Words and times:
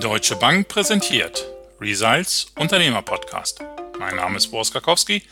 Deutsche 0.00 0.34
Bank 0.34 0.68
präsentiert 0.68 1.46
Results 1.78 2.52
Unternehmer 2.58 3.02
Podcast. 3.02 3.62
Mein 3.98 4.16
Name 4.16 4.38
ist 4.38 4.46
Boris 4.46 4.72
Karkowski 4.72 5.22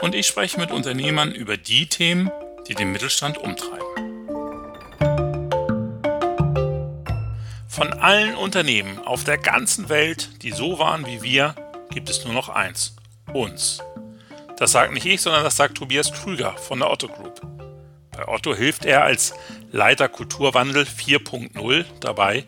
und 0.00 0.14
ich 0.14 0.26
spreche 0.26 0.58
mit 0.58 0.70
Unternehmern 0.70 1.32
über 1.32 1.58
die 1.58 1.86
Themen, 1.86 2.30
die 2.66 2.74
den 2.74 2.92
Mittelstand 2.92 3.36
umtreiben. 3.36 3.86
Von 7.68 7.92
allen 7.92 8.36
Unternehmen 8.36 8.98
auf 9.00 9.24
der 9.24 9.36
ganzen 9.36 9.90
Welt, 9.90 10.42
die 10.42 10.50
so 10.50 10.78
waren 10.78 11.04
wie 11.04 11.20
wir, 11.20 11.54
gibt 11.90 12.08
es 12.08 12.24
nur 12.24 12.32
noch 12.32 12.48
eins: 12.48 12.96
uns. 13.34 13.82
Das 14.56 14.72
sagt 14.72 14.94
nicht 14.94 15.04
ich, 15.04 15.20
sondern 15.20 15.44
das 15.44 15.56
sagt 15.56 15.76
Tobias 15.76 16.10
Krüger 16.10 16.56
von 16.56 16.78
der 16.78 16.90
Otto 16.90 17.08
Group. 17.08 17.42
Bei 18.12 18.26
Otto 18.28 18.54
hilft 18.54 18.86
er 18.86 19.04
als 19.04 19.34
Leiter 19.72 20.08
Kulturwandel 20.08 20.84
4.0 20.84 21.84
dabei, 22.00 22.46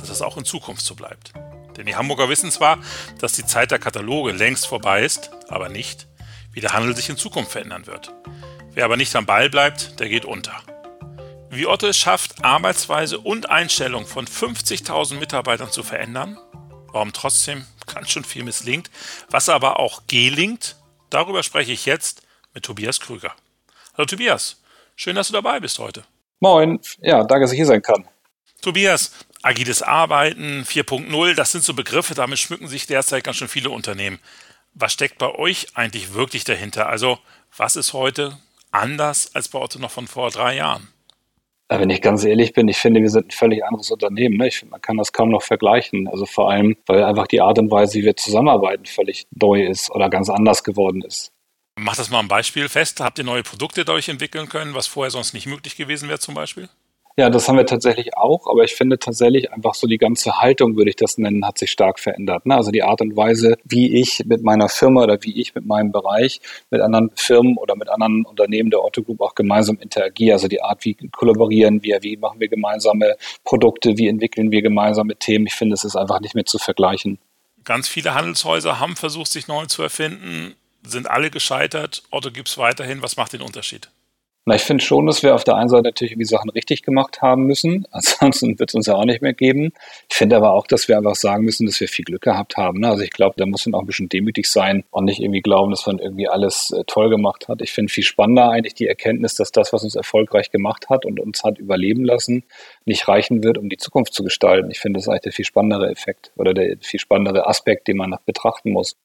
dass 0.00 0.10
es 0.10 0.22
auch 0.22 0.36
in 0.36 0.44
Zukunft 0.44 0.84
so 0.84 0.94
bleibt. 0.94 1.32
Denn 1.76 1.86
die 1.86 1.96
Hamburger 1.96 2.28
wissen 2.28 2.50
zwar, 2.50 2.78
dass 3.18 3.32
die 3.32 3.46
Zeit 3.46 3.70
der 3.70 3.78
Kataloge 3.78 4.32
längst 4.32 4.66
vorbei 4.66 5.04
ist, 5.04 5.30
aber 5.48 5.68
nicht, 5.68 6.08
wie 6.52 6.60
der 6.60 6.72
Handel 6.72 6.96
sich 6.96 7.08
in 7.08 7.16
Zukunft 7.16 7.52
verändern 7.52 7.86
wird. 7.86 8.12
Wer 8.72 8.84
aber 8.84 8.96
nicht 8.96 9.14
am 9.16 9.26
Ball 9.26 9.50
bleibt, 9.50 10.00
der 10.00 10.08
geht 10.08 10.24
unter. 10.24 10.56
Wie 11.50 11.66
Otto 11.66 11.86
es 11.86 11.96
schafft, 11.96 12.44
Arbeitsweise 12.44 13.18
und 13.18 13.50
Einstellung 13.50 14.06
von 14.06 14.26
50.000 14.26 15.18
Mitarbeitern 15.18 15.72
zu 15.72 15.82
verändern, 15.82 16.38
warum 16.92 17.12
trotzdem 17.12 17.66
ganz 17.92 18.10
schön 18.10 18.24
viel 18.24 18.44
misslingt, 18.44 18.90
was 19.30 19.48
aber 19.48 19.80
auch 19.80 20.02
gelingt, 20.06 20.76
darüber 21.10 21.42
spreche 21.42 21.72
ich 21.72 21.86
jetzt 21.86 22.22
mit 22.54 22.64
Tobias 22.64 23.00
Krüger. 23.00 23.34
Hallo 23.94 24.06
Tobias, 24.06 24.60
Schön, 25.02 25.16
dass 25.16 25.28
du 25.28 25.32
dabei 25.32 25.60
bist 25.60 25.78
heute. 25.78 26.02
Moin. 26.40 26.78
Ja, 26.98 27.24
danke, 27.24 27.44
dass 27.44 27.52
ich 27.52 27.56
hier 27.56 27.64
sein 27.64 27.80
kann. 27.80 28.06
Tobias, 28.60 29.12
agiles 29.42 29.82
Arbeiten 29.82 30.62
4.0, 30.62 31.34
das 31.34 31.52
sind 31.52 31.64
so 31.64 31.74
Begriffe, 31.74 32.14
damit 32.14 32.38
schmücken 32.38 32.68
sich 32.68 32.86
derzeit 32.86 33.24
ganz 33.24 33.36
schön 33.36 33.48
viele 33.48 33.70
Unternehmen. 33.70 34.18
Was 34.74 34.92
steckt 34.92 35.18
bei 35.18 35.34
euch 35.34 35.68
eigentlich 35.74 36.14
wirklich 36.14 36.44
dahinter? 36.44 36.88
Also, 36.88 37.18
was 37.56 37.76
ist 37.76 37.92
heute 37.92 38.38
anders 38.70 39.34
als 39.34 39.48
bei 39.48 39.58
Otto 39.58 39.78
noch 39.78 39.90
von 39.90 40.06
vor 40.06 40.30
drei 40.30 40.56
Jahren? 40.56 40.88
Wenn 41.68 41.90
ich 41.90 42.02
ganz 42.02 42.24
ehrlich 42.24 42.52
bin, 42.52 42.66
ich 42.66 42.78
finde, 42.78 43.00
wir 43.00 43.10
sind 43.10 43.28
ein 43.28 43.30
völlig 43.30 43.64
anderes 43.64 43.90
Unternehmen. 43.92 44.36
Ne? 44.36 44.48
Ich 44.48 44.58
finde, 44.58 44.72
man 44.72 44.80
kann 44.80 44.96
das 44.96 45.12
kaum 45.12 45.30
noch 45.30 45.42
vergleichen. 45.42 46.08
Also 46.08 46.26
vor 46.26 46.50
allem, 46.50 46.76
weil 46.86 47.04
einfach 47.04 47.28
die 47.28 47.40
Art 47.40 47.60
und 47.60 47.70
Weise, 47.70 47.98
wie 47.98 48.04
wir 48.04 48.16
zusammenarbeiten, 48.16 48.86
völlig 48.86 49.26
neu 49.30 49.64
ist 49.64 49.88
oder 49.90 50.10
ganz 50.10 50.28
anders 50.28 50.64
geworden 50.64 51.02
ist. 51.02 51.30
Macht 51.76 52.00
das 52.00 52.10
mal 52.10 52.18
ein 52.18 52.28
Beispiel 52.28 52.68
fest. 52.68 53.00
Habt 53.00 53.18
ihr 53.18 53.24
neue 53.24 53.44
Produkte 53.44 53.84
dadurch 53.84 54.08
entwickeln 54.08 54.48
können, 54.48 54.74
was 54.74 54.88
vorher 54.88 55.12
sonst 55.12 55.32
nicht 55.32 55.46
möglich 55.46 55.76
gewesen 55.76 56.08
wäre 56.08 56.18
zum 56.18 56.34
Beispiel? 56.34 56.68
Ja, 57.16 57.28
das 57.28 57.48
haben 57.48 57.56
wir 57.56 57.66
tatsächlich 57.66 58.16
auch, 58.16 58.46
aber 58.46 58.64
ich 58.64 58.74
finde 58.74 58.98
tatsächlich 58.98 59.52
einfach 59.52 59.74
so 59.74 59.86
die 59.86 59.98
ganze 59.98 60.38
Haltung, 60.40 60.76
würde 60.76 60.90
ich 60.90 60.96
das 60.96 61.18
nennen, 61.18 61.46
hat 61.46 61.58
sich 61.58 61.70
stark 61.70 61.98
verändert. 61.98 62.46
Ne? 62.46 62.54
Also 62.54 62.70
die 62.70 62.82
Art 62.82 63.00
und 63.00 63.16
Weise, 63.16 63.56
wie 63.64 64.00
ich 64.00 64.22
mit 64.26 64.42
meiner 64.42 64.68
Firma 64.68 65.02
oder 65.02 65.18
wie 65.22 65.40
ich 65.40 65.54
mit 65.54 65.66
meinem 65.66 65.92
Bereich 65.92 66.40
mit 66.70 66.80
anderen 66.80 67.10
Firmen 67.16 67.56
oder 67.56 67.76
mit 67.76 67.88
anderen 67.88 68.24
Unternehmen 68.24 68.70
der 68.70 68.82
Otto 68.82 69.02
Group 69.02 69.20
auch 69.20 69.34
gemeinsam 69.34 69.78
interagiere. 69.78 70.34
Also 70.34 70.48
die 70.48 70.62
Art, 70.62 70.84
wie 70.84 70.94
kollaborieren 70.94 71.82
wir, 71.82 72.02
wie 72.02 72.16
machen 72.16 72.40
wir 72.40 72.48
gemeinsame 72.48 73.16
Produkte, 73.44 73.98
wie 73.98 74.08
entwickeln 74.08 74.50
wir 74.52 74.62
gemeinsame 74.62 75.16
Themen. 75.16 75.46
Ich 75.46 75.54
finde, 75.54 75.74
es 75.74 75.84
ist 75.84 75.96
einfach 75.96 76.20
nicht 76.20 76.34
mehr 76.34 76.46
zu 76.46 76.58
vergleichen. 76.58 77.18
Ganz 77.64 77.88
viele 77.88 78.14
Handelshäuser 78.14 78.80
haben 78.80 78.96
versucht, 78.96 79.30
sich 79.30 79.48
neu 79.48 79.66
zu 79.66 79.82
erfinden 79.82 80.54
sind 80.82 81.10
alle 81.10 81.30
gescheitert. 81.30 82.02
Otto 82.10 82.30
gibt 82.30 82.48
es 82.48 82.58
weiterhin. 82.58 83.02
Was 83.02 83.16
macht 83.16 83.32
den 83.32 83.42
Unterschied? 83.42 83.90
Na, 84.46 84.54
ich 84.54 84.62
finde 84.62 84.82
schon, 84.82 85.06
dass 85.06 85.22
wir 85.22 85.34
auf 85.34 85.44
der 85.44 85.56
einen 85.56 85.68
Seite 85.68 85.82
natürlich 85.84 86.12
irgendwie 86.12 86.26
Sachen 86.26 86.48
richtig 86.48 86.82
gemacht 86.82 87.20
haben 87.20 87.44
müssen. 87.44 87.86
Ansonsten 87.90 88.58
wird 88.58 88.70
es 88.70 88.74
uns 88.74 88.86
ja 88.86 88.94
auch 88.94 89.04
nicht 89.04 89.20
mehr 89.20 89.34
geben. 89.34 89.72
Ich 90.08 90.16
finde 90.16 90.36
aber 90.36 90.54
auch, 90.54 90.66
dass 90.66 90.88
wir 90.88 90.96
einfach 90.96 91.14
sagen 91.14 91.44
müssen, 91.44 91.66
dass 91.66 91.78
wir 91.78 91.88
viel 91.88 92.06
Glück 92.06 92.22
gehabt 92.22 92.56
haben. 92.56 92.80
Ne? 92.80 92.88
Also 92.88 93.02
ich 93.02 93.10
glaube, 93.10 93.34
da 93.36 93.44
muss 93.44 93.66
man 93.66 93.74
auch 93.74 93.82
ein 93.82 93.86
bisschen 93.86 94.08
demütig 94.08 94.48
sein 94.48 94.84
und 94.90 95.04
nicht 95.04 95.20
irgendwie 95.20 95.42
glauben, 95.42 95.70
dass 95.70 95.86
man 95.86 95.98
irgendwie 95.98 96.26
alles 96.26 96.70
äh, 96.70 96.84
toll 96.86 97.10
gemacht 97.10 97.48
hat. 97.48 97.60
Ich 97.60 97.72
finde 97.72 97.92
viel 97.92 98.02
spannender 98.02 98.48
eigentlich 98.48 98.74
die 98.74 98.86
Erkenntnis, 98.86 99.34
dass 99.34 99.52
das, 99.52 99.74
was 99.74 99.84
uns 99.84 99.94
erfolgreich 99.94 100.50
gemacht 100.50 100.88
hat 100.88 101.04
und 101.04 101.20
uns 101.20 101.44
hat 101.44 101.58
überleben 101.58 102.04
lassen, 102.04 102.44
nicht 102.86 103.08
reichen 103.08 103.44
wird, 103.44 103.58
um 103.58 103.68
die 103.68 103.76
Zukunft 103.76 104.14
zu 104.14 104.24
gestalten. 104.24 104.70
Ich 104.70 104.80
finde, 104.80 104.96
das 104.96 105.04
ist 105.04 105.08
eigentlich 105.08 105.20
der 105.22 105.32
viel 105.32 105.44
spannendere 105.44 105.90
Effekt 105.90 106.32
oder 106.36 106.54
der 106.54 106.78
viel 106.80 107.00
spannendere 107.00 107.46
Aspekt, 107.46 107.88
den 107.88 107.98
man 107.98 108.08
noch 108.08 108.22
betrachten 108.22 108.72
muss. 108.72 108.96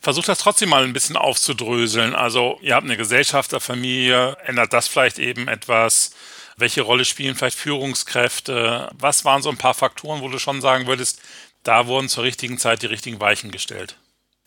Versucht 0.00 0.28
das 0.28 0.38
trotzdem 0.38 0.70
mal 0.70 0.84
ein 0.84 0.94
bisschen 0.94 1.16
aufzudröseln. 1.16 2.14
Also 2.14 2.58
ihr 2.62 2.74
habt 2.74 2.86
eine 2.86 2.96
Gesellschafterfamilie, 2.96 4.36
ändert 4.46 4.72
das 4.72 4.88
vielleicht 4.88 5.18
eben 5.18 5.46
etwas? 5.46 6.12
Welche 6.56 6.82
Rolle 6.82 7.04
spielen 7.04 7.34
vielleicht 7.34 7.58
Führungskräfte? 7.58 8.90
Was 8.98 9.24
waren 9.24 9.42
so 9.42 9.50
ein 9.50 9.58
paar 9.58 9.74
Faktoren, 9.74 10.22
wo 10.22 10.28
du 10.28 10.38
schon 10.38 10.60
sagen 10.60 10.86
würdest, 10.86 11.20
da 11.62 11.86
wurden 11.86 12.08
zur 12.08 12.24
richtigen 12.24 12.56
Zeit 12.58 12.82
die 12.82 12.86
richtigen 12.86 13.20
Weichen 13.20 13.50
gestellt? 13.50 13.96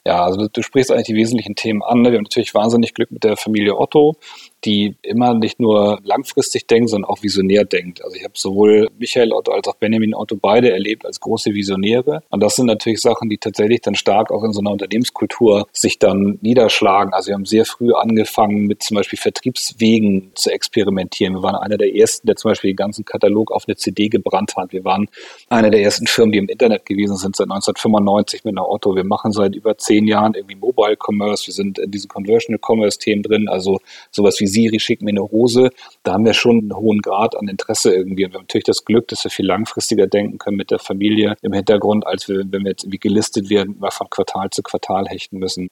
Ja, 0.06 0.26
also 0.26 0.48
du 0.48 0.62
sprichst 0.64 0.92
eigentlich 0.92 1.08
die 1.08 1.16
wesentlichen 1.16 1.56
Themen 1.56 1.82
an. 1.84 2.02
Ne? 2.02 2.12
Wir 2.12 2.18
haben 2.18 2.24
natürlich 2.24 2.54
wahnsinnig 2.54 2.94
Glück 2.94 3.12
mit 3.12 3.24
der 3.24 3.38
Familie 3.38 3.78
Otto, 3.78 4.18
die 4.66 4.96
immer 5.02 5.34
nicht 5.34 5.60
nur 5.60 6.00
langfristig 6.04 6.68
denkt, 6.68 6.90
sondern 6.90 7.10
auch 7.10 7.22
visionär 7.22 7.66
denkt. 7.66 8.04
Also 8.04 8.16
ich 8.16 8.24
habe 8.24 8.34
sowohl 8.36 8.90
Michael 8.98 9.34
Otto 9.34 9.52
als 9.52 9.68
auch 9.68 9.76
Benjamin 9.76 10.16
Otto 10.16 10.36
beide 10.36 10.72
erlebt 10.72 11.06
als 11.06 11.20
große 11.20 11.54
Visionäre. 11.54 12.24
Und 12.30 12.42
das 12.42 12.56
sind 12.56 12.68
natürlich 12.68 13.02
Sachen, 13.02 13.30
die 13.30 13.38
tatsächlich 13.38 13.82
dann 13.82 13.96
stark 13.96 14.32
auch 14.32 14.44
in 14.44 14.54
so 14.54 14.62
einer 14.62 14.72
Unternehmenskultur 14.72 15.68
sich 15.72 16.00
dann 16.00 16.40
niederschlagen. 16.42 17.14
Also 17.14 17.30
wir 17.30 17.36
haben 17.36 17.46
sehr 17.46 17.66
früh 17.66 17.94
angefangen, 17.94 18.66
mit 18.66 18.84
zum 18.84 18.96
Beispiel 18.96 19.20
Vertriebswegen 19.20 20.32
zu 20.36 20.52
experimentieren. 20.52 21.36
Wir 21.36 21.44
waren 21.44 21.56
einer 21.56 21.78
der 21.78 21.94
ersten, 21.96 22.28
der 22.28 22.36
zum 22.36 22.52
Beispiel 22.52 22.72
den 22.72 22.78
ganzen 22.78 23.06
Katalog 23.06 23.52
auf 23.52 23.66
eine 23.68 23.76
CD 23.76 24.10
gebrannt 24.10 24.56
hat. 24.56 24.72
Wir 24.72 24.84
waren 24.84 25.10
einer 25.50 25.70
der 25.70 25.82
ersten 25.82 26.08
Firmen, 26.08 26.32
die 26.32 26.40
im 26.40 26.48
Internet 26.48 26.86
gewesen 26.86 27.18
sind 27.18 27.36
seit 27.36 27.46
1995 27.46 28.44
mit 28.46 28.58
einer 28.58 28.70
Otto. 28.70 28.96
Wir 28.96 29.04
machen 29.04 29.32
seit 29.32 29.56
über 29.56 29.78
zehn 29.78 30.08
Jahren 30.08 30.34
irgendwie 30.34 30.56
Mobile 30.56 30.98
Commerce, 30.98 31.48
wir 31.48 31.54
sind 31.54 31.80
in 31.80 31.92
diesen 31.92 32.08
Conversional 32.08 32.60
Commerce 32.66 32.98
Themen 32.98 33.24
drin, 33.24 33.50
also 33.50 33.80
sowas 34.12 34.40
wie 34.40 34.48
Siri, 34.54 34.80
schick 34.80 35.02
mir 35.02 35.10
eine 35.10 35.24
Hose, 35.24 35.70
da 36.04 36.14
haben 36.14 36.26
wir 36.26 36.34
schon 36.34 36.60
einen 36.60 36.76
hohen 36.76 37.02
Grad 37.02 37.36
an 37.36 37.48
Interesse 37.48 37.94
irgendwie. 37.94 38.26
Und 38.26 38.32
wir 38.32 38.38
haben 38.38 38.44
natürlich 38.44 38.66
das 38.66 38.86
Glück, 38.86 39.08
dass 39.10 39.24
wir 39.24 39.32
viel 39.32 39.46
langfristiger 39.46 40.08
denken 40.08 40.38
können 40.38 40.58
mit 40.58 40.72
der 40.72 40.80
Familie 40.80 41.36
im 41.42 41.54
Hintergrund, 41.54 42.06
als 42.08 42.28
wir, 42.28 42.40
wenn 42.40 42.64
wir 42.64 42.72
jetzt 42.72 42.84
irgendwie 42.84 43.00
gelistet 43.00 43.50
werden, 43.50 43.78
mal 43.80 43.92
von 43.92 44.10
Quartal 44.10 44.50
zu 44.52 44.64
Quartal 44.64 45.08
hechten 45.08 45.40
müssen. 45.40 45.68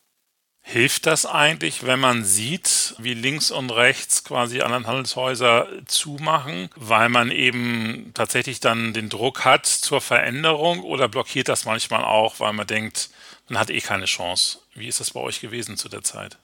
Hilft 0.63 1.07
das 1.07 1.25
eigentlich, 1.25 1.87
wenn 1.87 1.99
man 1.99 2.23
sieht, 2.23 2.93
wie 2.99 3.15
links 3.15 3.49
und 3.49 3.71
rechts 3.71 4.23
quasi 4.23 4.61
anderen 4.61 4.85
Handelshäuser 4.85 5.67
zumachen, 5.87 6.69
weil 6.75 7.09
man 7.09 7.31
eben 7.31 8.11
tatsächlich 8.13 8.59
dann 8.59 8.93
den 8.93 9.09
Druck 9.09 9.43
hat 9.43 9.65
zur 9.65 10.01
Veränderung 10.01 10.81
oder 10.83 11.07
blockiert 11.07 11.49
das 11.49 11.65
manchmal 11.65 12.03
auch, 12.03 12.39
weil 12.39 12.53
man 12.53 12.67
denkt, 12.67 13.09
man 13.49 13.59
hat 13.59 13.71
eh 13.71 13.81
keine 13.81 14.05
Chance. 14.05 14.59
Wie 14.75 14.87
ist 14.87 14.99
das 14.99 15.11
bei 15.11 15.19
euch 15.19 15.41
gewesen 15.41 15.77
zu 15.77 15.89
der 15.89 16.03
Zeit? 16.03 16.37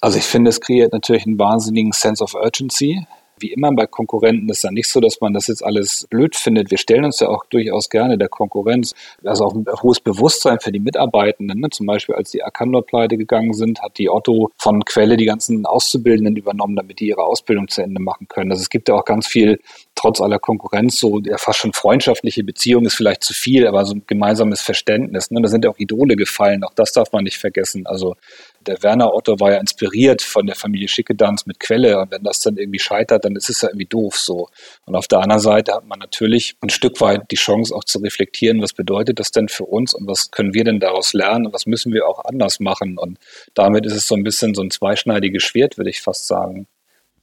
Also 0.00 0.18
ich 0.18 0.24
finde, 0.24 0.50
es 0.50 0.60
kreiert 0.60 0.92
natürlich 0.92 1.26
einen 1.26 1.38
wahnsinnigen 1.38 1.92
Sense 1.92 2.22
of 2.22 2.34
Urgency. 2.34 3.06
Wie 3.38 3.52
immer 3.52 3.70
bei 3.72 3.86
Konkurrenten 3.86 4.48
ist 4.48 4.64
ja 4.64 4.70
nicht 4.70 4.88
so, 4.88 4.98
dass 4.98 5.20
man 5.20 5.34
das 5.34 5.48
jetzt 5.48 5.62
alles 5.62 6.06
blöd 6.08 6.34
findet. 6.34 6.70
Wir 6.70 6.78
stellen 6.78 7.04
uns 7.04 7.20
ja 7.20 7.28
auch 7.28 7.44
durchaus 7.44 7.90
gerne 7.90 8.16
der 8.16 8.30
Konkurrenz. 8.30 8.94
Also 9.24 9.44
auch 9.44 9.54
ein 9.54 9.66
hohes 9.82 10.00
Bewusstsein 10.00 10.58
für 10.58 10.72
die 10.72 10.80
Mitarbeitenden. 10.80 11.60
Ne? 11.60 11.68
Zum 11.68 11.84
Beispiel, 11.84 12.14
als 12.14 12.30
die 12.30 12.42
Arcandor 12.42 12.86
pleite 12.86 13.18
gegangen 13.18 13.52
sind, 13.52 13.82
hat 13.82 13.98
die 13.98 14.08
Otto 14.08 14.52
von 14.56 14.82
Quelle 14.86 15.18
die 15.18 15.26
ganzen 15.26 15.66
Auszubildenden 15.66 16.36
übernommen, 16.36 16.76
damit 16.76 17.00
die 17.00 17.08
ihre 17.08 17.24
Ausbildung 17.24 17.68
zu 17.68 17.82
Ende 17.82 18.00
machen 18.00 18.26
können. 18.26 18.50
Also 18.52 18.62
es 18.62 18.70
gibt 18.70 18.88
ja 18.88 18.94
auch 18.94 19.04
ganz 19.04 19.26
viel, 19.26 19.60
trotz 19.94 20.22
aller 20.22 20.38
Konkurrenz, 20.38 20.98
so 20.98 21.20
ja, 21.20 21.36
fast 21.36 21.58
schon 21.58 21.74
freundschaftliche 21.74 22.42
Beziehungen 22.42 22.86
ist 22.86 22.94
vielleicht 22.94 23.22
zu 23.22 23.34
viel, 23.34 23.66
aber 23.66 23.84
so 23.84 23.96
ein 23.96 24.02
gemeinsames 24.06 24.62
Verständnis. 24.62 25.30
Ne? 25.30 25.42
Da 25.42 25.48
sind 25.48 25.62
ja 25.62 25.70
auch 25.70 25.78
Idole 25.78 26.16
gefallen. 26.16 26.64
Auch 26.64 26.72
das 26.74 26.92
darf 26.92 27.12
man 27.12 27.24
nicht 27.24 27.36
vergessen. 27.36 27.86
Also 27.86 28.16
der 28.66 28.82
Werner 28.82 29.14
Otto 29.14 29.38
war 29.40 29.52
ja 29.52 29.58
inspiriert 29.58 30.22
von 30.22 30.46
der 30.46 30.56
Familie 30.56 30.88
Schickedanz 30.88 31.46
mit 31.46 31.60
Quelle. 31.60 31.98
Und 31.98 32.10
wenn 32.10 32.22
das 32.22 32.40
dann 32.40 32.56
irgendwie 32.56 32.78
scheitert, 32.78 33.24
dann 33.24 33.36
ist 33.36 33.48
es 33.48 33.62
ja 33.62 33.68
irgendwie 33.68 33.86
doof 33.86 34.16
so. 34.16 34.48
Und 34.84 34.94
auf 34.94 35.08
der 35.08 35.20
anderen 35.20 35.40
Seite 35.40 35.74
hat 35.74 35.86
man 35.86 35.98
natürlich 35.98 36.56
ein 36.60 36.70
Stück 36.70 37.00
weit 37.00 37.30
die 37.30 37.36
Chance 37.36 37.74
auch 37.74 37.84
zu 37.84 37.98
reflektieren, 37.98 38.62
was 38.62 38.72
bedeutet 38.72 39.20
das 39.20 39.30
denn 39.30 39.48
für 39.48 39.64
uns 39.64 39.94
und 39.94 40.06
was 40.06 40.30
können 40.30 40.54
wir 40.54 40.64
denn 40.64 40.80
daraus 40.80 41.12
lernen 41.12 41.46
und 41.46 41.52
was 41.52 41.66
müssen 41.66 41.92
wir 41.92 42.06
auch 42.06 42.24
anders 42.24 42.60
machen. 42.60 42.98
Und 42.98 43.18
damit 43.54 43.86
ist 43.86 43.94
es 43.94 44.06
so 44.06 44.14
ein 44.14 44.24
bisschen 44.24 44.54
so 44.54 44.62
ein 44.62 44.70
zweischneidiges 44.70 45.42
Schwert, 45.42 45.78
würde 45.78 45.90
ich 45.90 46.00
fast 46.00 46.26
sagen. 46.26 46.66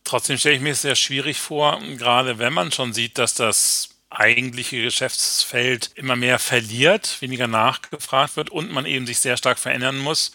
Trotzdem 0.04 0.38
stelle 0.38 0.56
ich 0.56 0.62
mir 0.62 0.72
es 0.72 0.82
sehr 0.82 0.96
schwierig 0.96 1.40
vor, 1.40 1.80
gerade 1.98 2.40
wenn 2.40 2.54
man 2.54 2.72
schon 2.72 2.94
sieht, 2.94 3.18
dass 3.18 3.36
das 3.36 3.90
eigentliche 4.10 4.82
Geschäftsfeld 4.82 5.92
immer 5.96 6.16
mehr 6.16 6.40
verliert, 6.40 7.18
weniger 7.22 7.48
nachgefragt 7.48 8.36
wird 8.36 8.52
und 8.52 8.72
man 8.72 8.86
eben 8.86 9.08
sich 9.08 9.20
sehr 9.20 9.38
stark 9.38 9.58
verändern 9.58 9.98
muss 9.98 10.34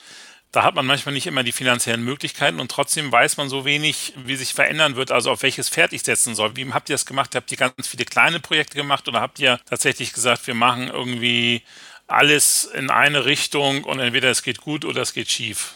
da 0.53 0.65
hat 0.65 0.75
man 0.75 0.87
manchmal 0.87 1.13
nicht 1.13 1.27
immer 1.27 1.43
die 1.43 1.53
finanziellen 1.53 2.03
Möglichkeiten 2.03 2.61
und 2.61 2.71
trotzdem 2.71 3.13
weiß 3.13 3.37
man 3.37 3.49
so 3.49 3.65
wenig, 3.65 4.15
wie 4.25 4.37
sich 4.37 4.55
verändern 4.55 4.97
wird, 4.97 5.13
also 5.13 5.31
auf 5.31 5.43
welches 5.43 5.69
Pferd 5.69 5.93
ich 5.93 6.03
setzen 6.03 6.35
soll. 6.35 6.57
Wie 6.57 6.67
habt 6.73 6.89
ihr 6.89 6.95
das 6.95 7.07
gemacht? 7.07 7.35
Habt 7.35 7.53
ihr 7.53 7.59
ganz 7.59 7.87
viele 7.87 8.05
kleine 8.05 8.41
Projekte 8.41 8.77
gemacht 8.77 9.07
oder 9.09 9.21
habt 9.21 9.39
ihr 9.41 9.61
tatsächlich 9.69 10.13
gesagt, 10.13 10.47
wir 10.47 10.55
machen 10.55 10.89
irgendwie 10.89 11.63
alles 12.07 12.65
in 12.65 12.91
eine 12.91 13.27
Richtung 13.27 13.85
und 13.85 14.01
entweder 14.01 14.31
es 14.31 14.43
geht 14.43 14.61
gut 14.61 14.85
oder 14.85 15.03
es 15.03 15.13
geht 15.13 15.31
schief? 15.31 15.75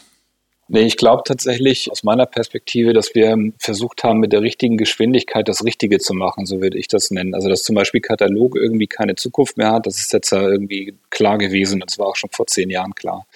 Nee, 0.69 0.83
ich 0.83 0.97
glaube 0.97 1.23
tatsächlich 1.25 1.91
aus 1.91 2.03
meiner 2.03 2.25
Perspektive, 2.25 2.93
dass 2.93 3.13
wir 3.13 3.37
versucht 3.59 4.03
haben, 4.03 4.19
mit 4.19 4.31
der 4.31 4.41
richtigen 4.41 4.77
Geschwindigkeit 4.77 5.47
das 5.47 5.63
Richtige 5.63 5.99
zu 5.99 6.13
machen, 6.13 6.45
so 6.45 6.61
würde 6.61 6.79
ich 6.79 6.87
das 6.87 7.11
nennen. 7.11 7.35
Also 7.35 7.49
dass 7.49 7.63
zum 7.63 7.75
Beispiel 7.75 8.01
Katalog 8.01 8.55
irgendwie 8.55 8.87
keine 8.87 9.15
Zukunft 9.15 9.57
mehr 9.57 9.71
hat, 9.71 9.85
das 9.85 9.99
ist 9.99 10.13
jetzt 10.13 10.31
ja 10.31 10.41
irgendwie 10.41 10.97
klar 11.09 11.37
gewesen. 11.37 11.81
Das 11.81 11.99
war 11.99 12.07
auch 12.07 12.15
schon 12.15 12.29
vor 12.31 12.47
zehn 12.47 12.69
Jahren 12.69 12.95
klar. 12.95 13.27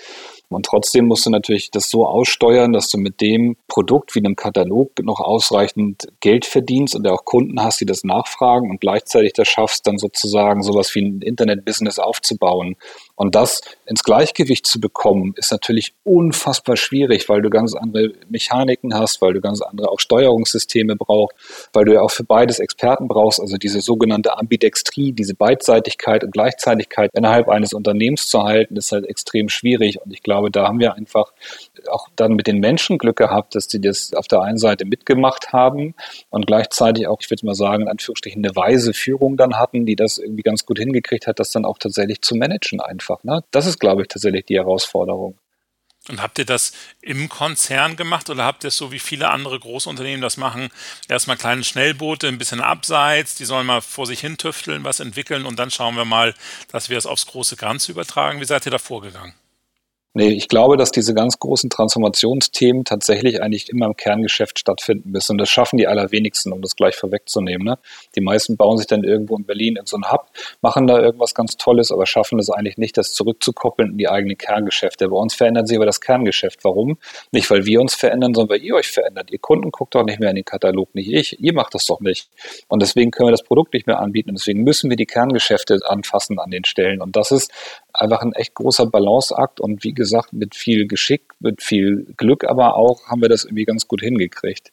Und 0.50 0.66
trotzdem 0.66 1.08
musst 1.08 1.26
du 1.26 1.30
natürlich 1.30 1.72
das 1.72 1.90
so 1.90 2.06
aussteuern, 2.08 2.72
dass 2.72 2.90
du 2.90 2.98
mit 2.98 3.20
dem 3.20 3.58
Produkt 3.68 4.16
wie 4.16 4.20
einem 4.20 4.38
Katalog 4.38 4.92
noch 5.04 5.20
ausreichend 5.20 6.08
Geld 6.22 6.46
verdienst 6.46 6.96
und 6.96 7.06
auch 7.08 7.26
Kunden 7.26 7.62
hast, 7.62 7.82
die 7.82 7.86
das 7.86 8.06
nachfragen 8.06 8.70
und 8.70 8.80
gleichzeitig 8.80 9.34
das 9.34 9.50
schaffst, 9.50 9.86
dann 9.88 9.98
sozusagen 9.98 10.64
sowas 10.64 10.96
wie 10.96 11.02
ein 11.02 11.22
Internet-Business 11.22 12.00
aufzubauen. 12.00 12.78
Und 13.18 13.34
das 13.34 13.62
ins 13.88 14.04
Gleichgewicht 14.04 14.68
zu 14.68 14.80
bekommen, 14.80 15.34
ist 15.38 15.52
natürlich 15.52 15.96
unfassbar 16.04 16.78
schwierig, 16.78 17.28
weil 17.30 17.42
du 17.42 17.50
ganz 17.50 17.74
andere 17.74 18.14
Mechaniken 18.30 18.94
hast, 18.94 19.24
weil 19.24 19.34
du 19.34 19.42
ganz 19.42 19.62
andere 19.62 19.90
auch 19.90 20.00
Steuerungssysteme 20.00 20.96
brauchst, 20.96 21.36
weil 21.74 21.86
du 21.86 21.96
ja 21.96 22.02
auch 22.02 22.12
für 22.12 22.24
beides 22.24 22.60
Experten 22.60 23.08
brauchst, 23.08 23.42
also 23.42 23.58
diese 23.58 23.81
sogenannte 23.81 24.38
Ambidextrie, 24.38 25.14
diese 25.14 25.34
Beidseitigkeit 25.34 26.24
und 26.24 26.31
Gleichzeitigkeit 26.31 27.10
innerhalb 27.16 27.50
eines 27.50 27.74
Unternehmens 27.74 28.28
zu 28.28 28.44
halten, 28.44 28.78
ist 28.78 28.92
halt 28.92 29.08
extrem 29.08 29.50
schwierig. 29.50 30.00
Und 30.00 30.13
ich 30.13 30.22
glaube, 30.22 30.52
da 30.52 30.68
haben 30.68 30.80
wir 30.80 30.94
einfach 30.94 31.34
auch 31.90 32.10
dann 32.16 32.34
mit 32.34 32.46
den 32.46 32.60
Menschen 32.60 33.00
Glück 33.00 33.18
gehabt, 33.18 33.56
dass 33.56 33.68
die 33.68 33.81
das 33.81 34.13
auf 34.13 34.28
der 34.28 34.42
einen 34.42 34.60
Seite 34.60 34.86
mitgemacht 34.86 35.54
haben 35.54 35.96
und 36.30 36.46
gleichzeitig 36.46 37.08
auch, 37.08 37.18
ich 37.22 37.31
würde 37.31 37.48
mal 37.48 37.56
sagen, 37.56 37.84
in 37.84 37.90
Anführungsstrichen 37.90 38.46
eine 38.46 38.56
weise 38.56 38.94
Führung 38.94 39.38
dann 39.38 39.58
hatten, 39.58 39.88
die 39.88 39.96
das 39.96 40.20
irgendwie 40.20 40.44
ganz 40.44 40.68
gut 40.68 40.78
hingekriegt 40.78 41.25
hat, 41.25 41.40
das 41.40 41.50
dann 41.50 41.66
auch 41.66 41.80
tatsächlich 41.80 42.22
zu 42.22 42.36
managen 42.36 42.80
einfach. 42.80 43.06
Ne? 43.24 43.42
Das 43.51 43.65
ist, 43.65 43.80
glaube 43.80 44.01
ich, 44.01 44.07
tatsächlich 44.07 44.45
die 44.45 44.57
Herausforderung. 44.57 45.39
Und 46.09 46.21
habt 46.21 46.39
ihr 46.39 46.45
das 46.45 46.71
im 47.01 47.27
Konzern 47.27 47.98
gemacht 47.98 48.30
oder 48.30 48.45
habt 48.45 48.63
ihr 48.63 48.69
es 48.69 48.77
so 48.77 48.92
wie 48.92 49.00
viele 49.00 49.30
andere 49.30 49.59
Großunternehmen 49.59 50.21
das 50.21 50.38
machen? 50.38 50.69
Erstmal 51.09 51.36
kleine 51.38 51.63
Schnellboote, 51.63 52.27
ein 52.27 52.38
bisschen 52.38 52.62
abseits, 52.62 53.36
die 53.36 53.45
sollen 53.45 53.68
mal 53.68 53.81
vor 53.81 54.06
sich 54.06 54.21
hin 54.21 54.38
tüfteln, 54.38 54.86
was 54.86 55.01
entwickeln 55.01 55.45
und 55.45 55.59
dann 55.59 55.69
schauen 55.69 55.95
wir 55.98 56.06
mal, 56.06 56.33
dass 56.71 56.89
wir 56.89 56.98
es 56.98 57.06
aufs 57.06 57.25
große 57.25 57.57
Ganze 57.57 57.92
übertragen. 57.92 58.39
Wie 58.39 58.45
seid 58.45 58.65
ihr 58.65 58.71
da 58.71 58.80
vorgegangen? 58.80 59.33
Nee, 60.18 60.30
ich 60.30 60.48
glaube, 60.48 60.78
dass 60.78 60.92
diese 60.92 61.14
ganz 61.14 61.38
großen 61.38 61.69
Transformationsthemen 61.69 62.86
tatsächlich 62.86 63.40
eigentlich 63.40 63.69
immer 63.69 63.86
im 63.86 63.96
Kerngeschäft 63.96 64.58
stattfinden 64.58 65.12
müssen. 65.12 65.34
Und 65.34 65.38
das 65.38 65.48
schaffen 65.48 65.78
die 65.78 65.86
allerwenigsten, 65.86 66.52
um 66.52 66.64
das 66.64 66.75
gleich 66.75 66.96
vorwegzunehmen. 66.96 67.64
Ne? 67.64 67.78
Die 68.16 68.22
meisten 68.22 68.58
bauen 68.58 68.80
sich 68.80 68.88
dann 68.88 69.04
irgendwo 69.04 69.38
in 69.38 69.46
Berlin 69.46 69.75
in 69.75 69.86
so 69.86 69.96
einen 69.96 70.12
Hub, 70.12 70.25
machen 70.64 70.88
da 70.88 71.00
irgendwas 71.00 71.36
ganz 71.36 71.56
Tolles, 71.58 71.92
aber 71.92 72.08
schaffen 72.08 72.40
es 72.40 72.50
eigentlich 72.50 72.80
nicht, 72.80 72.98
das 72.98 73.14
zurückzukoppeln 73.14 73.92
in 73.92 73.98
die 74.00 74.10
eigenen 74.10 74.40
Kerngeschäfte. 74.40 75.08
Bei 75.08 75.18
uns 75.18 75.36
verändert 75.36 75.68
sich 75.68 75.78
aber 75.78 75.86
das 75.86 76.02
Kerngeschäft. 76.02 76.63
Warum? 76.63 76.98
Nicht, 77.31 77.52
weil 77.52 77.68
wir 77.68 77.80
uns 77.80 77.94
verändern, 77.94 78.34
sondern 78.34 78.58
weil 78.58 78.66
ihr 78.66 78.74
euch 78.74 78.88
verändert. 78.88 79.30
Ihr 79.30 79.38
Kunden 79.38 79.70
guckt 79.70 79.94
doch 79.94 80.04
nicht 80.04 80.20
mehr 80.20 80.31
in 80.31 80.38
den 80.38 80.46
Katalog, 80.46 80.96
nicht 80.96 81.13
ich. 81.13 81.40
Ihr 81.40 81.54
macht 81.54 81.75
das 81.75 81.86
doch 81.86 82.00
nicht. 82.00 82.31
Und 82.70 82.81
deswegen 82.81 83.12
können 83.12 83.28
wir 83.28 83.34
das 83.34 83.44
Produkt 83.44 83.75
nicht 83.75 83.86
mehr 83.86 84.00
anbieten. 84.00 84.31
Und 84.31 84.40
deswegen 84.40 84.63
müssen 84.63 84.90
wir 84.90 84.98
die 84.98 85.06
Kerngeschäfte 85.06 85.78
anfassen 85.86 86.40
an 86.40 86.50
den 86.50 86.66
Stellen. 86.66 87.04
Und 87.04 87.16
das 87.16 87.30
ist 87.30 87.52
einfach 88.00 88.22
ein 88.22 88.34
echt 88.34 88.54
großer 88.56 88.86
Balanceakt. 88.86 89.60
Und 89.60 89.84
wie 89.84 89.94
gesagt, 89.94 90.34
mit 90.34 90.56
viel 90.56 90.88
Geschick, 90.88 91.34
mit 91.40 91.62
viel 91.62 92.06
Glück 92.18 92.44
aber 92.44 92.76
auch, 92.76 93.08
haben 93.08 93.22
wir 93.22 93.30
das 93.30 93.46
irgendwie 93.46 93.66
ganz 93.66 93.88
gut 93.88 94.02
hingekriegt. 94.02 94.72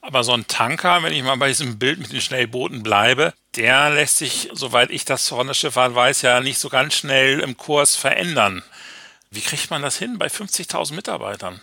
Aber 0.00 0.22
so 0.22 0.32
ein 0.32 0.46
Tanker, 0.46 1.02
wenn 1.02 1.14
ich 1.14 1.22
mal 1.22 1.36
bei 1.36 1.48
diesem 1.48 1.78
Bild 1.78 1.98
mit 1.98 2.12
den 2.12 2.20
Schnellbooten 2.20 2.82
bleibe, 2.82 3.32
der 3.56 3.88
lässt 3.88 4.18
sich, 4.18 4.50
soweit 4.52 4.90
ich 4.90 5.06
das 5.06 5.28
von 5.28 5.46
der 5.46 5.54
Schifffahrt 5.54 5.94
weiß, 5.94 6.20
ja 6.22 6.40
nicht 6.40 6.58
so 6.58 6.68
ganz 6.68 6.94
schnell 6.94 7.40
im 7.40 7.56
Kurs 7.56 7.96
verändern. 7.96 8.62
Wie 9.30 9.40
kriegt 9.40 9.70
man 9.70 9.80
das 9.80 9.98
hin 9.98 10.18
bei 10.18 10.26
50.000 10.26 10.94
Mitarbeitern? 10.94 11.60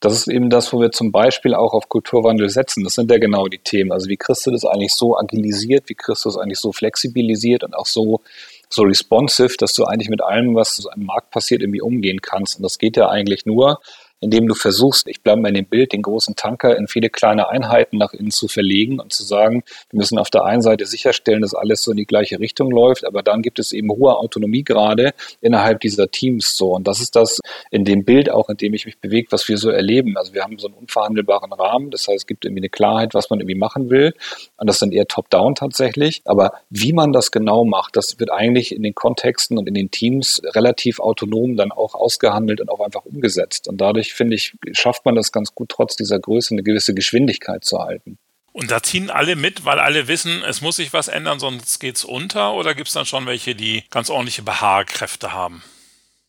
Das 0.00 0.14
ist 0.14 0.28
eben 0.28 0.48
das, 0.48 0.72
wo 0.72 0.80
wir 0.80 0.90
zum 0.90 1.12
Beispiel 1.12 1.54
auch 1.54 1.74
auf 1.74 1.90
Kulturwandel 1.90 2.48
setzen. 2.48 2.82
Das 2.84 2.94
sind 2.94 3.10
ja 3.10 3.18
genau 3.18 3.48
die 3.48 3.58
Themen. 3.58 3.92
Also 3.92 4.08
wie 4.08 4.16
kriegst 4.16 4.46
du 4.46 4.50
das 4.50 4.64
eigentlich 4.64 4.94
so 4.94 5.18
agilisiert? 5.18 5.90
Wie 5.90 5.94
kriegst 5.94 6.24
du 6.24 6.30
das 6.30 6.38
eigentlich 6.38 6.58
so 6.58 6.72
flexibilisiert 6.72 7.62
und 7.62 7.74
auch 7.74 7.84
so 7.84 8.22
so 8.70 8.82
responsive, 8.82 9.56
dass 9.58 9.74
du 9.74 9.84
eigentlich 9.84 10.08
mit 10.08 10.22
allem, 10.22 10.54
was 10.54 10.86
im 10.96 11.04
Markt 11.04 11.30
passiert, 11.30 11.60
irgendwie 11.60 11.82
umgehen 11.82 12.22
kannst. 12.22 12.56
Und 12.56 12.62
das 12.62 12.78
geht 12.78 12.96
ja 12.96 13.08
eigentlich 13.08 13.44
nur, 13.44 13.80
indem 14.20 14.46
du 14.46 14.54
versuchst, 14.54 15.08
ich 15.08 15.22
bleibe 15.22 15.40
mal 15.40 15.48
in 15.48 15.54
dem 15.54 15.66
Bild, 15.66 15.92
den 15.92 16.02
großen 16.02 16.36
Tanker 16.36 16.76
in 16.76 16.86
viele 16.86 17.10
kleine 17.10 17.48
Einheiten 17.48 17.98
nach 17.98 18.12
innen 18.12 18.30
zu 18.30 18.48
verlegen 18.48 19.00
und 19.00 19.12
zu 19.12 19.24
sagen, 19.24 19.62
wir 19.90 19.98
müssen 19.98 20.18
auf 20.18 20.30
der 20.30 20.44
einen 20.44 20.62
Seite 20.62 20.86
sicherstellen, 20.86 21.42
dass 21.42 21.54
alles 21.54 21.82
so 21.82 21.90
in 21.90 21.96
die 21.96 22.06
gleiche 22.06 22.38
Richtung 22.38 22.70
läuft, 22.70 23.04
aber 23.04 23.22
dann 23.22 23.42
gibt 23.42 23.58
es 23.58 23.72
eben 23.72 23.90
hohe 23.90 24.16
Autonomiegrade 24.16 25.12
innerhalb 25.40 25.80
dieser 25.80 26.10
Teams 26.10 26.56
so. 26.56 26.74
Und 26.74 26.86
das 26.86 27.00
ist 27.00 27.16
das 27.16 27.40
in 27.70 27.84
dem 27.84 28.04
Bild 28.04 28.30
auch, 28.30 28.48
in 28.48 28.56
dem 28.56 28.74
ich 28.74 28.86
mich 28.86 28.98
bewege, 28.98 29.28
was 29.30 29.48
wir 29.48 29.56
so 29.56 29.70
erleben. 29.70 30.16
Also 30.16 30.34
wir 30.34 30.42
haben 30.42 30.58
so 30.58 30.68
einen 30.68 30.76
unverhandelbaren 30.76 31.52
Rahmen, 31.52 31.90
das 31.90 32.06
heißt, 32.06 32.18
es 32.18 32.26
gibt 32.26 32.44
irgendwie 32.44 32.60
eine 32.60 32.68
Klarheit, 32.68 33.14
was 33.14 33.30
man 33.30 33.40
irgendwie 33.40 33.58
machen 33.58 33.90
will. 33.90 34.14
Und 34.56 34.66
das 34.68 34.78
sind 34.78 34.92
eher 34.92 35.06
top-down 35.06 35.54
tatsächlich. 35.54 36.22
Aber 36.24 36.52
wie 36.68 36.92
man 36.92 37.12
das 37.12 37.30
genau 37.30 37.64
macht, 37.64 37.96
das 37.96 38.20
wird 38.20 38.30
eigentlich 38.30 38.74
in 38.74 38.82
den 38.82 38.94
Kontexten 38.94 39.58
und 39.58 39.66
in 39.66 39.74
den 39.74 39.90
Teams 39.90 40.42
relativ 40.54 41.00
autonom 41.00 41.56
dann 41.56 41.72
auch 41.72 41.94
ausgehandelt 41.94 42.60
und 42.60 42.68
auch 42.68 42.80
einfach 42.80 43.04
umgesetzt. 43.04 43.68
Und 43.68 43.80
dadurch 43.80 44.09
finde 44.14 44.36
ich, 44.36 44.54
schafft 44.72 45.04
man 45.04 45.14
das 45.14 45.32
ganz 45.32 45.54
gut, 45.54 45.70
trotz 45.70 45.96
dieser 45.96 46.18
Größe 46.18 46.54
eine 46.54 46.62
gewisse 46.62 46.94
Geschwindigkeit 46.94 47.64
zu 47.64 47.78
halten. 47.78 48.18
Und 48.52 48.70
da 48.70 48.82
ziehen 48.82 49.10
alle 49.10 49.36
mit, 49.36 49.64
weil 49.64 49.78
alle 49.78 50.08
wissen, 50.08 50.42
es 50.42 50.60
muss 50.60 50.76
sich 50.76 50.92
was 50.92 51.08
ändern, 51.08 51.38
sonst 51.38 51.78
geht 51.78 51.96
es 51.96 52.04
unter? 52.04 52.54
Oder 52.54 52.74
gibt 52.74 52.88
es 52.88 52.94
dann 52.94 53.06
schon 53.06 53.26
welche, 53.26 53.54
die 53.54 53.84
ganz 53.90 54.10
ordentliche 54.10 54.42
Behaarkräfte 54.42 55.32
haben? 55.32 55.62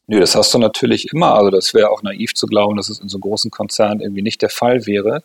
Nö, 0.08 0.20
das 0.20 0.36
hast 0.36 0.54
du 0.54 0.60
natürlich 0.60 1.08
immer. 1.14 1.34
Also 1.36 1.50
das 1.50 1.74
wäre 1.74 1.90
auch 1.90 2.04
naiv 2.04 2.34
zu 2.34 2.46
glauben, 2.46 2.78
dass 2.78 2.90
es 2.90 3.00
in 3.00 3.10
so 3.10 3.18
großen 3.18 3.50
Konzernen 3.50 4.02
irgendwie 4.02 4.22
nicht 4.22 4.42
der 4.42 4.50
Fall 4.50 4.86
wäre. 4.86 5.24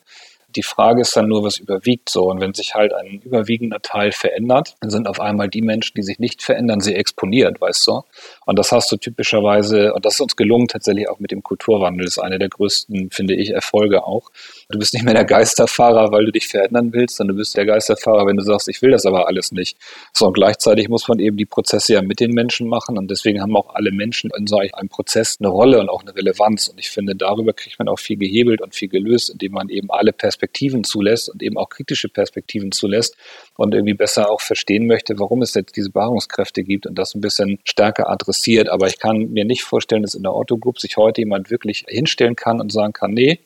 Die 0.57 0.63
Frage 0.63 1.03
ist 1.03 1.15
dann 1.17 1.29
nur, 1.29 1.45
was 1.45 1.59
überwiegt 1.59 2.09
so. 2.09 2.31
Und 2.31 2.41
wenn 2.41 2.55
sich 2.55 2.75
halt 2.75 2.95
ein 2.95 3.21
überwiegender 3.23 3.81
Teil 3.83 4.11
verändert, 4.11 4.75
dann 4.81 4.91
sind 4.91 5.07
auf 5.07 5.21
einmal 5.21 5.49
die 5.49 5.61
Menschen, 5.61 5.93
die 5.97 6.03
sich 6.03 6.19
nicht 6.19 6.43
verändern, 6.43 6.81
sehr 6.81 6.99
exponiert, 6.99 7.61
weißt 7.61 7.87
du? 7.87 8.03
Und 8.47 8.59
das 8.59 8.73
hast 8.73 8.91
du 8.91 8.97
typischerweise, 8.97 9.93
und 9.93 10.07
das 10.07 10.15
ist 10.15 10.21
uns 10.21 10.37
gelungen 10.37 10.69
tatsächlich 10.69 11.09
auch 11.11 11.21
mit 11.21 11.31
dem 11.31 11.43
Kulturwandel, 11.43 12.07
das 12.07 12.17
ist 12.17 12.23
eine 12.23 12.39
der 12.39 12.49
größten, 12.49 13.11
finde 13.11 13.35
ich, 13.35 13.51
Erfolge 13.51 14.05
auch. 14.05 14.31
Du 14.71 14.79
bist 14.79 14.95
nicht 14.95 15.05
mehr 15.05 15.15
der 15.15 15.25
Geisterfahrer, 15.25 16.11
weil 16.11 16.25
du 16.25 16.33
dich 16.33 16.49
verändern 16.49 16.93
willst, 16.93 17.17
sondern 17.17 17.37
du 17.37 17.41
bist 17.41 17.57
der 17.57 17.67
Geisterfahrer, 17.67 18.27
wenn 18.27 18.37
du 18.37 18.43
sagst, 18.43 18.69
ich 18.69 18.81
will 18.81 18.91
das 18.91 19.05
aber 19.05 19.29
alles 19.29 19.53
nicht. 19.53 19.77
So, 20.13 20.27
und 20.27 20.33
gleichzeitig 20.33 20.89
muss 20.89 21.07
man 21.07 21.19
eben 21.19 21.37
die 21.37 21.45
Prozesse 21.45 21.93
ja 21.95 22.03
mit 22.03 22.21
den 22.21 22.31
Menschen 22.31 22.69
machen 22.69 22.97
und 22.97 23.11
deswegen 23.11 23.43
haben 23.43 23.55
auch 23.57 23.75
alle 23.75 23.93
Menschen 23.93 24.31
in 24.37 24.47
so 24.47 24.57
einem 24.59 24.89
Prozess 24.89 25.37
eine 25.39 25.49
Rolle 25.49 25.81
und 25.81 25.91
auch 25.91 26.03
eine 26.03 26.15
Relevanz. 26.15 26.69
Und 26.69 26.79
ich 26.79 26.91
finde, 26.91 27.15
darüber 27.15 27.53
kriegt 27.53 27.79
man 27.79 27.89
auch 27.89 27.99
viel 27.99 28.17
gehebelt 28.17 28.63
und 28.63 28.75
viel 28.75 28.89
gelöst, 28.89 29.31
indem 29.31 29.53
man 29.53 29.69
eben 29.69 29.91
alle 29.91 30.13
Perspektiven 30.13 30.46
zulässt 30.85 31.29
und 31.29 31.43
eben 31.43 31.57
auch 31.57 31.69
kritische 31.69 32.09
Perspektiven 32.09 32.73
zulässt 32.73 33.17
und 33.57 33.75
irgendwie 33.75 33.95
besser 33.95 34.31
auch 34.31 34.41
verstehen 34.41 34.87
möchte, 34.87 35.19
warum 35.19 35.43
es 35.43 35.55
jetzt 35.55 35.77
diese 35.77 35.91
Beharrungskräfte 35.91 36.63
gibt 36.63 36.87
und 36.87 36.97
das 36.97 37.15
ein 37.15 37.21
bisschen 37.21 37.59
stärker 37.65 38.09
adressiert. 38.11 38.69
Aber 38.69 38.87
ich 38.87 38.99
kann 38.99 39.31
mir 39.33 39.45
nicht 39.45 39.65
vorstellen, 39.65 40.03
dass 40.03 40.15
in 40.15 40.23
der 40.23 40.35
Otto 40.35 40.59
Group 40.59 40.79
sich 40.79 40.97
heute 40.97 41.23
jemand 41.23 41.51
wirklich 41.51 41.85
hinstellen 41.89 42.37
kann 42.37 42.61
und 42.61 42.73
sagen 42.73 42.93
kann, 42.93 43.13
nee, 43.13 43.41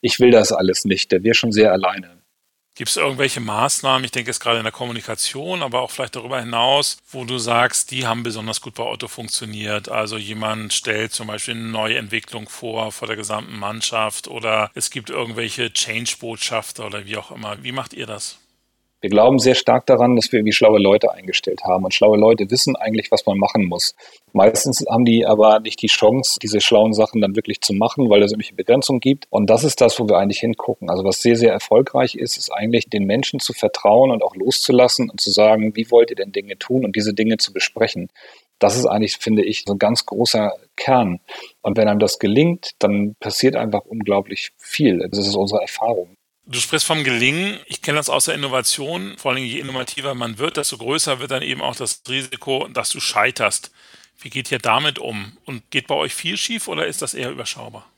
ich 0.00 0.20
will 0.20 0.30
das 0.30 0.52
alles 0.52 0.84
nicht, 0.84 1.12
der 1.12 1.22
wäre 1.24 1.34
schon 1.34 1.52
sehr 1.52 1.72
alleine. 1.72 2.16
Gibt 2.76 2.90
es 2.90 2.98
irgendwelche 2.98 3.40
Maßnahmen, 3.40 4.04
ich 4.04 4.10
denke 4.10 4.28
jetzt 4.30 4.38
gerade 4.38 4.58
in 4.58 4.64
der 4.64 4.70
Kommunikation, 4.70 5.62
aber 5.62 5.80
auch 5.80 5.90
vielleicht 5.90 6.14
darüber 6.14 6.38
hinaus, 6.38 6.98
wo 7.10 7.24
du 7.24 7.38
sagst, 7.38 7.90
die 7.90 8.06
haben 8.06 8.22
besonders 8.22 8.60
gut 8.60 8.74
bei 8.74 8.84
Otto 8.84 9.08
funktioniert? 9.08 9.88
Also 9.88 10.18
jemand 10.18 10.74
stellt 10.74 11.14
zum 11.14 11.28
Beispiel 11.28 11.54
eine 11.54 11.64
neue 11.64 11.96
Entwicklung 11.96 12.50
vor 12.50 12.92
vor 12.92 13.08
der 13.08 13.16
gesamten 13.16 13.58
Mannschaft 13.58 14.28
oder 14.28 14.70
es 14.74 14.90
gibt 14.90 15.08
irgendwelche 15.08 15.72
Change-Botschafter 15.72 16.86
oder 16.86 17.06
wie 17.06 17.16
auch 17.16 17.30
immer. 17.30 17.62
Wie 17.62 17.72
macht 17.72 17.94
ihr 17.94 18.06
das? 18.06 18.38
Wir 19.06 19.10
glauben 19.10 19.38
sehr 19.38 19.54
stark 19.54 19.86
daran, 19.86 20.16
dass 20.16 20.32
wir 20.32 20.40
irgendwie 20.40 20.52
schlaue 20.52 20.80
Leute 20.80 21.12
eingestellt 21.12 21.62
haben. 21.62 21.84
Und 21.84 21.94
schlaue 21.94 22.18
Leute 22.18 22.50
wissen 22.50 22.74
eigentlich, 22.74 23.12
was 23.12 23.24
man 23.24 23.38
machen 23.38 23.64
muss. 23.64 23.94
Meistens 24.32 24.84
haben 24.90 25.04
die 25.04 25.24
aber 25.24 25.60
nicht 25.60 25.80
die 25.80 25.86
Chance, 25.86 26.40
diese 26.42 26.60
schlauen 26.60 26.92
Sachen 26.92 27.20
dann 27.20 27.36
wirklich 27.36 27.60
zu 27.60 27.72
machen, 27.72 28.10
weil 28.10 28.24
es 28.24 28.32
irgendwelche 28.32 28.56
Begrenzungen 28.56 28.98
gibt. 28.98 29.28
Und 29.30 29.48
das 29.48 29.62
ist 29.62 29.80
das, 29.80 30.00
wo 30.00 30.08
wir 30.08 30.16
eigentlich 30.16 30.40
hingucken. 30.40 30.90
Also 30.90 31.04
was 31.04 31.22
sehr, 31.22 31.36
sehr 31.36 31.52
erfolgreich 31.52 32.16
ist, 32.16 32.36
ist 32.36 32.50
eigentlich 32.50 32.90
den 32.90 33.04
Menschen 33.04 33.38
zu 33.38 33.52
vertrauen 33.52 34.10
und 34.10 34.24
auch 34.24 34.34
loszulassen 34.34 35.08
und 35.08 35.20
zu 35.20 35.30
sagen, 35.30 35.76
wie 35.76 35.88
wollt 35.92 36.10
ihr 36.10 36.16
denn 36.16 36.32
Dinge 36.32 36.58
tun 36.58 36.84
und 36.84 36.96
diese 36.96 37.14
Dinge 37.14 37.36
zu 37.36 37.52
besprechen. 37.52 38.08
Das 38.58 38.76
ist 38.76 38.86
eigentlich, 38.86 39.18
finde 39.18 39.44
ich, 39.44 39.62
so 39.64 39.74
ein 39.74 39.78
ganz 39.78 40.04
großer 40.04 40.50
Kern. 40.74 41.20
Und 41.62 41.76
wenn 41.76 41.86
einem 41.86 42.00
das 42.00 42.18
gelingt, 42.18 42.72
dann 42.80 43.14
passiert 43.20 43.54
einfach 43.54 43.82
unglaublich 43.84 44.50
viel. 44.58 44.98
Das 45.08 45.20
ist 45.20 45.36
unsere 45.36 45.60
Erfahrung. 45.60 46.16
Du 46.48 46.60
sprichst 46.60 46.86
vom 46.86 47.02
Gelingen. 47.02 47.58
Ich 47.66 47.82
kenne 47.82 47.98
das 47.98 48.08
aus 48.08 48.26
der 48.26 48.34
Innovation. 48.34 49.18
Vor 49.18 49.32
allem 49.32 49.44
je 49.44 49.58
innovativer 49.58 50.14
man 50.14 50.38
wird, 50.38 50.56
desto 50.56 50.78
größer 50.78 51.18
wird 51.18 51.32
dann 51.32 51.42
eben 51.42 51.60
auch 51.60 51.74
das 51.74 52.02
Risiko, 52.08 52.68
dass 52.68 52.90
du 52.90 53.00
scheiterst. 53.00 53.72
Wie 54.20 54.30
geht 54.30 54.52
ihr 54.52 54.60
damit 54.60 55.00
um? 55.00 55.36
Und 55.44 55.68
geht 55.70 55.88
bei 55.88 55.96
euch 55.96 56.14
viel 56.14 56.36
schief 56.36 56.68
oder 56.68 56.86
ist 56.86 57.02
das 57.02 57.14
eher 57.14 57.30
überschaubar? 57.30 57.90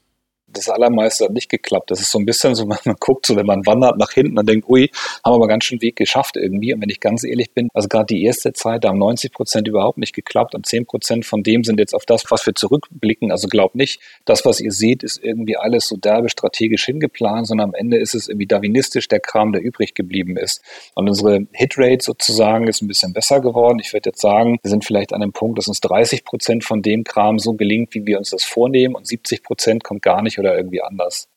Das 0.52 0.68
allermeiste 0.68 1.24
hat 1.24 1.32
nicht 1.32 1.48
geklappt. 1.48 1.90
Das 1.90 2.00
ist 2.00 2.10
so 2.10 2.18
ein 2.18 2.26
bisschen 2.26 2.54
so, 2.54 2.66
man, 2.66 2.78
guckt 3.00 3.26
so, 3.26 3.36
wenn 3.36 3.46
man 3.46 3.66
wandert 3.66 3.98
nach 3.98 4.12
hinten 4.12 4.38
und 4.38 4.48
denkt, 4.48 4.68
ui, 4.68 4.90
haben 5.24 5.32
wir 5.32 5.36
aber 5.36 5.48
ganz 5.48 5.64
schön 5.64 5.80
Weg 5.82 5.96
geschafft 5.96 6.36
irgendwie. 6.36 6.72
Und 6.74 6.82
wenn 6.82 6.90
ich 6.90 7.00
ganz 7.00 7.24
ehrlich 7.24 7.52
bin, 7.52 7.68
also 7.74 7.88
gerade 7.88 8.06
die 8.06 8.24
erste 8.24 8.52
Zeit, 8.52 8.84
da 8.84 8.88
haben 8.88 8.98
90 8.98 9.32
Prozent 9.32 9.68
überhaupt 9.68 9.98
nicht 9.98 10.14
geklappt 10.14 10.54
und 10.54 10.66
10 10.66 10.86
Prozent 10.86 11.24
von 11.24 11.42
dem 11.42 11.64
sind 11.64 11.78
jetzt 11.78 11.94
auf 11.94 12.06
das, 12.06 12.24
was 12.30 12.46
wir 12.46 12.54
zurückblicken. 12.54 13.30
Also 13.30 13.48
glaubt 13.48 13.74
nicht, 13.74 14.00
das, 14.24 14.44
was 14.44 14.60
ihr 14.60 14.72
seht, 14.72 15.02
ist 15.02 15.22
irgendwie 15.22 15.56
alles 15.56 15.88
so 15.88 15.96
derbe 15.96 16.28
strategisch 16.28 16.84
hingeplant, 16.86 17.46
sondern 17.46 17.68
am 17.68 17.74
Ende 17.74 17.98
ist 17.98 18.14
es 18.14 18.28
irgendwie 18.28 18.46
darwinistisch 18.46 19.08
der 19.08 19.20
Kram, 19.20 19.52
der 19.52 19.62
übrig 19.62 19.94
geblieben 19.94 20.36
ist. 20.36 20.62
Und 20.94 21.08
unsere 21.08 21.46
Hitrate 21.52 22.02
sozusagen 22.02 22.66
ist 22.66 22.82
ein 22.82 22.88
bisschen 22.88 23.12
besser 23.12 23.40
geworden. 23.40 23.78
Ich 23.80 23.92
würde 23.92 24.10
jetzt 24.10 24.20
sagen, 24.20 24.58
wir 24.62 24.70
sind 24.70 24.84
vielleicht 24.84 25.12
an 25.12 25.22
einem 25.22 25.32
Punkt, 25.32 25.58
dass 25.58 25.68
uns 25.68 25.80
30 25.80 26.24
Prozent 26.24 26.64
von 26.64 26.82
dem 26.82 27.04
Kram 27.04 27.38
so 27.38 27.54
gelingt, 27.54 27.94
wie 27.94 28.06
wir 28.06 28.18
uns 28.18 28.30
das 28.30 28.44
vornehmen 28.44 28.94
und 28.94 29.06
70 29.06 29.42
Prozent 29.42 29.84
kommt 29.84 30.02
gar 30.02 30.22
nicht 30.22 30.37
oder 30.38 30.56
irgendwie 30.56 30.82
anders. 30.82 31.28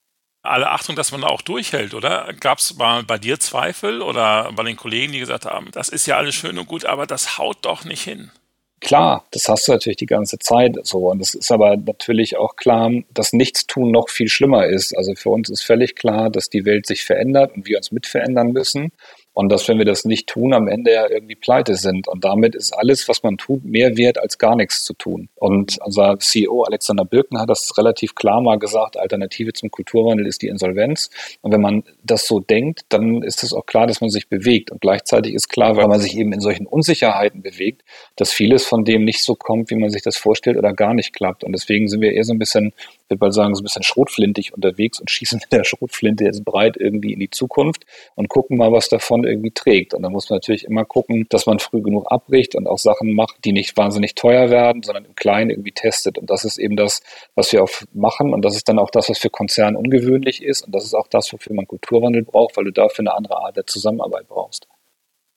Alle 0.43 0.71
Achtung, 0.71 0.95
dass 0.95 1.11
man 1.11 1.21
da 1.21 1.27
auch 1.27 1.43
durchhält, 1.43 1.93
oder? 1.93 2.33
Gab 2.39 2.57
es 2.57 2.75
bei 2.77 3.17
dir 3.17 3.39
Zweifel 3.39 4.01
oder 4.01 4.51
bei 4.53 4.63
den 4.63 4.75
Kollegen, 4.75 5.13
die 5.13 5.19
gesagt 5.19 5.45
haben, 5.45 5.69
das 5.71 5.89
ist 5.89 6.07
ja 6.07 6.17
alles 6.17 6.33
schön 6.33 6.57
und 6.57 6.67
gut, 6.67 6.85
aber 6.85 7.05
das 7.05 7.37
haut 7.37 7.57
doch 7.61 7.85
nicht 7.85 8.03
hin? 8.03 8.31
Klar, 8.79 9.27
das 9.29 9.47
hast 9.47 9.67
du 9.67 9.73
natürlich 9.73 9.97
die 9.97 10.07
ganze 10.07 10.39
Zeit 10.39 10.75
so. 10.81 11.11
Und 11.11 11.21
es 11.21 11.35
ist 11.35 11.51
aber 11.51 11.77
natürlich 11.77 12.37
auch 12.37 12.55
klar, 12.55 12.89
dass 13.13 13.31
Nichtstun 13.31 13.91
noch 13.91 14.09
viel 14.09 14.27
schlimmer 14.27 14.65
ist. 14.65 14.97
Also 14.97 15.13
für 15.13 15.29
uns 15.29 15.51
ist 15.51 15.61
völlig 15.61 15.95
klar, 15.95 16.31
dass 16.31 16.49
die 16.49 16.65
Welt 16.65 16.87
sich 16.87 17.03
verändert 17.03 17.55
und 17.55 17.67
wir 17.67 17.77
uns 17.77 17.91
mit 17.91 18.07
verändern 18.07 18.51
müssen. 18.51 18.91
Und 19.33 19.49
dass, 19.49 19.67
wenn 19.67 19.77
wir 19.77 19.85
das 19.85 20.03
nicht 20.03 20.27
tun, 20.27 20.53
am 20.53 20.67
Ende 20.67 20.91
ja 20.91 21.09
irgendwie 21.09 21.35
pleite 21.35 21.75
sind. 21.75 22.07
Und 22.07 22.25
damit 22.25 22.53
ist 22.53 22.73
alles, 22.73 23.07
was 23.07 23.23
man 23.23 23.37
tut, 23.37 23.63
mehr 23.63 23.95
wert 23.95 24.17
als 24.17 24.37
gar 24.37 24.55
nichts 24.55 24.83
zu 24.83 24.93
tun. 24.93 25.29
Und 25.35 25.77
unser 25.83 26.19
CEO 26.19 26.63
Alexander 26.63 27.05
Birken 27.05 27.39
hat 27.39 27.49
das 27.49 27.77
relativ 27.77 28.15
klar 28.15 28.41
mal 28.41 28.59
gesagt, 28.59 28.97
Alternative 28.97 29.53
zum 29.53 29.71
Kulturwandel 29.71 30.27
ist 30.27 30.41
die 30.41 30.47
Insolvenz. 30.47 31.09
Und 31.41 31.53
wenn 31.53 31.61
man 31.61 31.83
das 32.03 32.27
so 32.27 32.39
denkt, 32.39 32.81
dann 32.89 33.23
ist 33.23 33.43
es 33.43 33.53
auch 33.53 33.65
klar, 33.65 33.87
dass 33.87 34.01
man 34.01 34.09
sich 34.09 34.27
bewegt. 34.27 34.69
Und 34.69 34.81
gleichzeitig 34.81 35.33
ist 35.33 35.47
klar, 35.47 35.77
weil 35.77 35.87
man 35.87 36.01
sich 36.01 36.17
eben 36.17 36.33
in 36.33 36.41
solchen 36.41 36.67
Unsicherheiten 36.67 37.41
bewegt, 37.41 37.83
dass 38.17 38.31
vieles 38.31 38.65
von 38.65 38.83
dem 38.83 39.05
nicht 39.05 39.23
so 39.23 39.35
kommt, 39.35 39.69
wie 39.69 39.75
man 39.75 39.89
sich 39.89 40.01
das 40.01 40.17
vorstellt 40.17 40.57
oder 40.57 40.73
gar 40.73 40.93
nicht 40.93 41.13
klappt. 41.13 41.43
Und 41.43 41.53
deswegen 41.53 41.87
sind 41.87 42.01
wir 42.01 42.11
eher 42.11 42.25
so 42.25 42.33
ein 42.33 42.39
bisschen 42.39 42.73
würde 43.11 43.25
mal 43.25 43.31
sagen, 43.31 43.53
so 43.53 43.61
ein 43.61 43.63
bisschen 43.63 43.83
schrotflintig 43.83 44.53
unterwegs 44.53 44.99
und 44.99 45.11
schießen 45.11 45.39
mit 45.39 45.51
der 45.51 45.63
Schrotflinte 45.63 46.23
jetzt 46.23 46.43
breit 46.43 46.77
irgendwie 46.77 47.13
in 47.13 47.19
die 47.19 47.29
Zukunft 47.29 47.85
und 48.15 48.29
gucken 48.29 48.57
mal, 48.57 48.71
was 48.71 48.89
davon 48.89 49.23
irgendwie 49.23 49.51
trägt. 49.51 49.93
Und 49.93 50.01
da 50.01 50.09
muss 50.09 50.29
man 50.29 50.37
natürlich 50.37 50.63
immer 50.65 50.85
gucken, 50.85 51.27
dass 51.29 51.45
man 51.45 51.59
früh 51.59 51.81
genug 51.81 52.11
abbricht 52.11 52.55
und 52.55 52.67
auch 52.67 52.79
Sachen 52.79 53.13
macht, 53.13 53.45
die 53.45 53.51
nicht 53.51 53.77
wahnsinnig 53.77 54.15
teuer 54.15 54.49
werden, 54.49 54.81
sondern 54.81 55.05
im 55.05 55.15
Kleinen 55.15 55.51
irgendwie 55.51 55.71
testet. 55.71 56.17
Und 56.17 56.29
das 56.29 56.45
ist 56.45 56.57
eben 56.57 56.75
das, 56.75 57.01
was 57.35 57.51
wir 57.51 57.63
auch 57.63 57.69
machen. 57.93 58.33
Und 58.33 58.43
das 58.43 58.55
ist 58.55 58.67
dann 58.67 58.79
auch 58.79 58.89
das, 58.89 59.09
was 59.09 59.19
für 59.19 59.29
Konzerne 59.29 59.77
ungewöhnlich 59.77 60.41
ist. 60.41 60.65
Und 60.65 60.73
das 60.73 60.85
ist 60.85 60.93
auch 60.93 61.07
das, 61.07 61.31
wofür 61.31 61.55
man 61.55 61.67
Kulturwandel 61.67 62.23
braucht, 62.23 62.57
weil 62.57 62.65
du 62.65 62.71
dafür 62.71 63.03
eine 63.03 63.13
andere 63.13 63.37
Art 63.37 63.57
der 63.57 63.67
Zusammenarbeit 63.67 64.27
brauchst. 64.27 64.67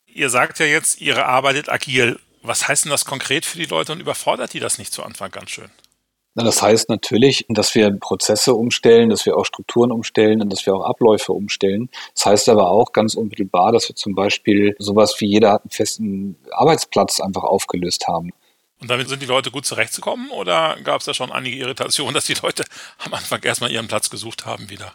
Ihr 0.06 0.30
sagt 0.30 0.60
ja 0.60 0.66
jetzt, 0.66 1.00
ihr 1.00 1.26
arbeitet 1.26 1.68
agil. 1.68 2.20
Was 2.42 2.68
heißt 2.68 2.84
denn 2.84 2.90
das 2.90 3.04
konkret 3.04 3.44
für 3.44 3.58
die 3.58 3.64
Leute 3.64 3.92
und 3.92 4.00
überfordert 4.00 4.52
die 4.52 4.60
das 4.60 4.78
nicht 4.78 4.92
zu 4.92 5.02
Anfang 5.02 5.30
ganz 5.30 5.50
schön? 5.50 5.70
Das 6.34 6.62
heißt 6.62 6.88
natürlich, 6.88 7.46
dass 7.48 7.74
wir 7.76 7.90
Prozesse 7.92 8.54
umstellen, 8.54 9.10
dass 9.10 9.24
wir 9.24 9.36
auch 9.36 9.44
Strukturen 9.44 9.92
umstellen 9.92 10.42
und 10.42 10.52
dass 10.52 10.66
wir 10.66 10.74
auch 10.74 10.84
Abläufe 10.84 11.32
umstellen. 11.32 11.88
Das 12.14 12.26
heißt 12.26 12.48
aber 12.48 12.70
auch 12.70 12.92
ganz 12.92 13.14
unmittelbar, 13.14 13.70
dass 13.70 13.88
wir 13.88 13.94
zum 13.94 14.14
Beispiel 14.16 14.74
sowas 14.80 15.14
wie 15.20 15.26
jeder 15.26 15.52
hat 15.52 15.62
einen 15.62 15.70
festen 15.70 16.36
Arbeitsplatz 16.50 17.20
einfach 17.20 17.44
aufgelöst 17.44 18.08
haben. 18.08 18.30
Und 18.80 18.90
damit 18.90 19.08
sind 19.08 19.22
die 19.22 19.26
Leute 19.26 19.52
gut 19.52 19.64
zurechtzukommen 19.64 20.30
oder 20.30 20.76
gab 20.82 21.00
es 21.00 21.06
da 21.06 21.14
schon 21.14 21.30
einige 21.30 21.56
Irritationen, 21.56 22.14
dass 22.14 22.26
die 22.26 22.34
Leute 22.42 22.64
am 22.98 23.14
Anfang 23.14 23.42
erstmal 23.42 23.70
ihren 23.70 23.86
Platz 23.86 24.10
gesucht 24.10 24.44
haben 24.44 24.68
wieder? 24.70 24.92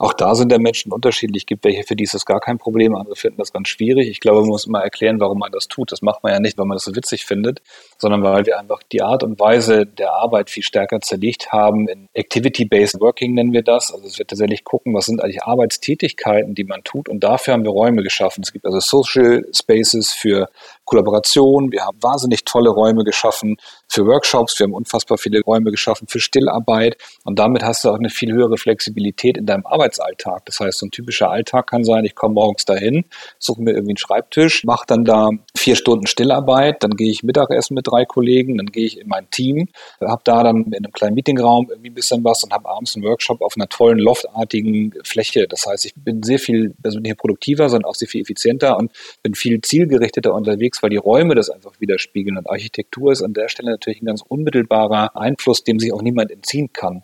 Auch 0.00 0.12
da 0.12 0.36
sind 0.36 0.52
der 0.52 0.60
Menschen 0.60 0.92
unterschiedlich. 0.92 1.42
Es 1.42 1.46
gibt 1.46 1.64
welche, 1.64 1.82
für 1.82 1.96
die 1.96 2.04
ist 2.04 2.14
das 2.14 2.24
gar 2.24 2.38
kein 2.38 2.58
Problem, 2.58 2.94
andere 2.94 3.16
finden 3.16 3.38
das 3.38 3.52
ganz 3.52 3.68
schwierig. 3.68 4.08
Ich 4.08 4.20
glaube, 4.20 4.40
man 4.42 4.50
muss 4.50 4.64
immer 4.64 4.80
erklären, 4.80 5.18
warum 5.18 5.38
man 5.38 5.50
das 5.50 5.66
tut. 5.66 5.90
Das 5.90 6.02
macht 6.02 6.22
man 6.22 6.32
ja 6.32 6.38
nicht, 6.38 6.56
weil 6.56 6.66
man 6.66 6.76
das 6.76 6.84
so 6.84 6.94
witzig 6.94 7.26
findet, 7.26 7.62
sondern 7.98 8.22
weil 8.22 8.46
wir 8.46 8.60
einfach 8.60 8.80
die 8.92 9.02
Art 9.02 9.24
und 9.24 9.40
Weise 9.40 9.86
der 9.86 10.12
Arbeit 10.12 10.50
viel 10.50 10.62
stärker 10.62 11.00
zerlegt 11.00 11.50
haben. 11.50 11.88
In 11.88 12.08
Activity-Based 12.14 13.00
Working 13.00 13.34
nennen 13.34 13.52
wir 13.52 13.62
das. 13.62 13.92
Also 13.92 14.06
es 14.06 14.20
wird 14.20 14.30
tatsächlich 14.30 14.62
gucken, 14.62 14.94
was 14.94 15.06
sind 15.06 15.20
eigentlich 15.20 15.42
Arbeitstätigkeiten, 15.42 16.54
die 16.54 16.64
man 16.64 16.84
tut. 16.84 17.08
Und 17.08 17.24
dafür 17.24 17.54
haben 17.54 17.64
wir 17.64 17.72
Räume 17.72 18.04
geschaffen. 18.04 18.42
Es 18.44 18.52
gibt 18.52 18.66
also 18.66 18.78
Social 18.78 19.46
Spaces 19.52 20.12
für 20.12 20.48
Kollaboration. 20.88 21.70
Wir 21.70 21.84
haben 21.84 21.98
wahnsinnig 22.00 22.44
tolle 22.44 22.70
Räume 22.70 23.04
geschaffen 23.04 23.56
für 23.88 24.06
Workshops. 24.06 24.58
Wir 24.58 24.64
haben 24.64 24.72
unfassbar 24.72 25.18
viele 25.18 25.40
Räume 25.42 25.70
geschaffen 25.70 26.08
für 26.08 26.18
Stillarbeit. 26.18 26.96
Und 27.24 27.38
damit 27.38 27.62
hast 27.62 27.84
du 27.84 27.90
auch 27.90 27.98
eine 27.98 28.08
viel 28.08 28.32
höhere 28.32 28.56
Flexibilität 28.56 29.36
in 29.36 29.44
deinem 29.44 29.66
Arbeitsalltag. 29.66 30.46
Das 30.46 30.60
heißt, 30.60 30.78
so 30.78 30.86
ein 30.86 30.90
typischer 30.90 31.30
Alltag 31.30 31.66
kann 31.66 31.84
sein, 31.84 32.06
ich 32.06 32.14
komme 32.14 32.34
morgens 32.34 32.64
dahin, 32.64 33.04
suche 33.38 33.60
mir 33.62 33.72
irgendwie 33.72 33.90
einen 33.90 33.98
Schreibtisch, 33.98 34.64
mache 34.64 34.84
dann 34.86 35.04
da 35.04 35.30
vier 35.54 35.76
Stunden 35.76 36.06
Stillarbeit, 36.06 36.82
dann 36.82 36.92
gehe 36.92 37.10
ich 37.10 37.22
Mittagessen 37.22 37.74
mit 37.74 37.86
drei 37.86 38.06
Kollegen, 38.06 38.56
dann 38.56 38.66
gehe 38.66 38.86
ich 38.86 38.98
in 38.98 39.08
mein 39.08 39.30
Team, 39.30 39.68
habe 40.00 40.22
da 40.24 40.42
dann 40.42 40.64
in 40.64 40.74
einem 40.74 40.92
kleinen 40.92 41.14
Meetingraum 41.14 41.68
irgendwie 41.68 41.90
ein 41.90 41.94
bisschen 41.94 42.24
was 42.24 42.44
und 42.44 42.52
habe 42.52 42.68
abends 42.68 42.96
einen 42.96 43.04
Workshop 43.04 43.42
auf 43.42 43.54
einer 43.56 43.68
tollen 43.68 43.98
loftartigen 43.98 44.94
Fläche. 45.04 45.46
Das 45.48 45.66
heißt, 45.66 45.84
ich 45.84 45.94
bin 45.94 46.22
sehr 46.22 46.38
viel, 46.38 46.74
nicht 46.82 47.18
produktiver, 47.18 47.68
sondern 47.68 47.90
auch 47.90 47.94
sehr 47.94 48.08
viel 48.08 48.22
effizienter 48.22 48.78
und 48.78 48.90
bin 49.22 49.34
viel 49.34 49.60
zielgerichteter 49.60 50.32
unterwegs, 50.32 50.77
weil 50.82 50.90
die 50.90 50.96
Räume 50.96 51.34
das 51.34 51.50
einfach 51.50 51.72
widerspiegeln. 51.80 52.36
Und 52.36 52.48
Architektur 52.48 53.12
ist 53.12 53.22
an 53.22 53.34
der 53.34 53.48
Stelle 53.48 53.70
natürlich 53.70 54.02
ein 54.02 54.06
ganz 54.06 54.22
unmittelbarer 54.22 55.16
Einfluss, 55.16 55.64
dem 55.64 55.78
sich 55.78 55.92
auch 55.92 56.02
niemand 56.02 56.30
entziehen 56.30 56.72
kann. 56.72 57.02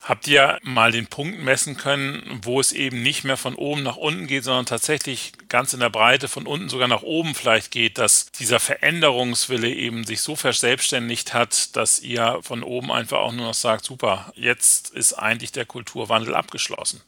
Habt 0.00 0.28
ihr 0.28 0.58
mal 0.62 0.92
den 0.92 1.08
Punkt 1.08 1.42
messen 1.42 1.76
können, 1.76 2.40
wo 2.42 2.60
es 2.60 2.72
eben 2.72 3.02
nicht 3.02 3.24
mehr 3.24 3.36
von 3.36 3.56
oben 3.56 3.82
nach 3.82 3.96
unten 3.96 4.28
geht, 4.28 4.44
sondern 4.44 4.64
tatsächlich 4.64 5.32
ganz 5.48 5.74
in 5.74 5.80
der 5.80 5.90
Breite 5.90 6.28
von 6.28 6.46
unten 6.46 6.68
sogar 6.68 6.86
nach 6.86 7.02
oben 7.02 7.34
vielleicht 7.34 7.72
geht, 7.72 7.98
dass 7.98 8.30
dieser 8.30 8.60
Veränderungswille 8.60 9.68
eben 9.68 10.04
sich 10.04 10.20
so 10.20 10.36
verselbstständigt 10.36 11.34
hat, 11.34 11.74
dass 11.76 12.00
ihr 12.00 12.38
von 12.42 12.62
oben 12.62 12.92
einfach 12.92 13.18
auch 13.18 13.32
nur 13.32 13.46
noch 13.46 13.54
sagt, 13.54 13.84
super, 13.84 14.32
jetzt 14.36 14.90
ist 14.90 15.14
eigentlich 15.14 15.50
der 15.50 15.66
Kulturwandel 15.66 16.34
abgeschlossen? 16.34 17.02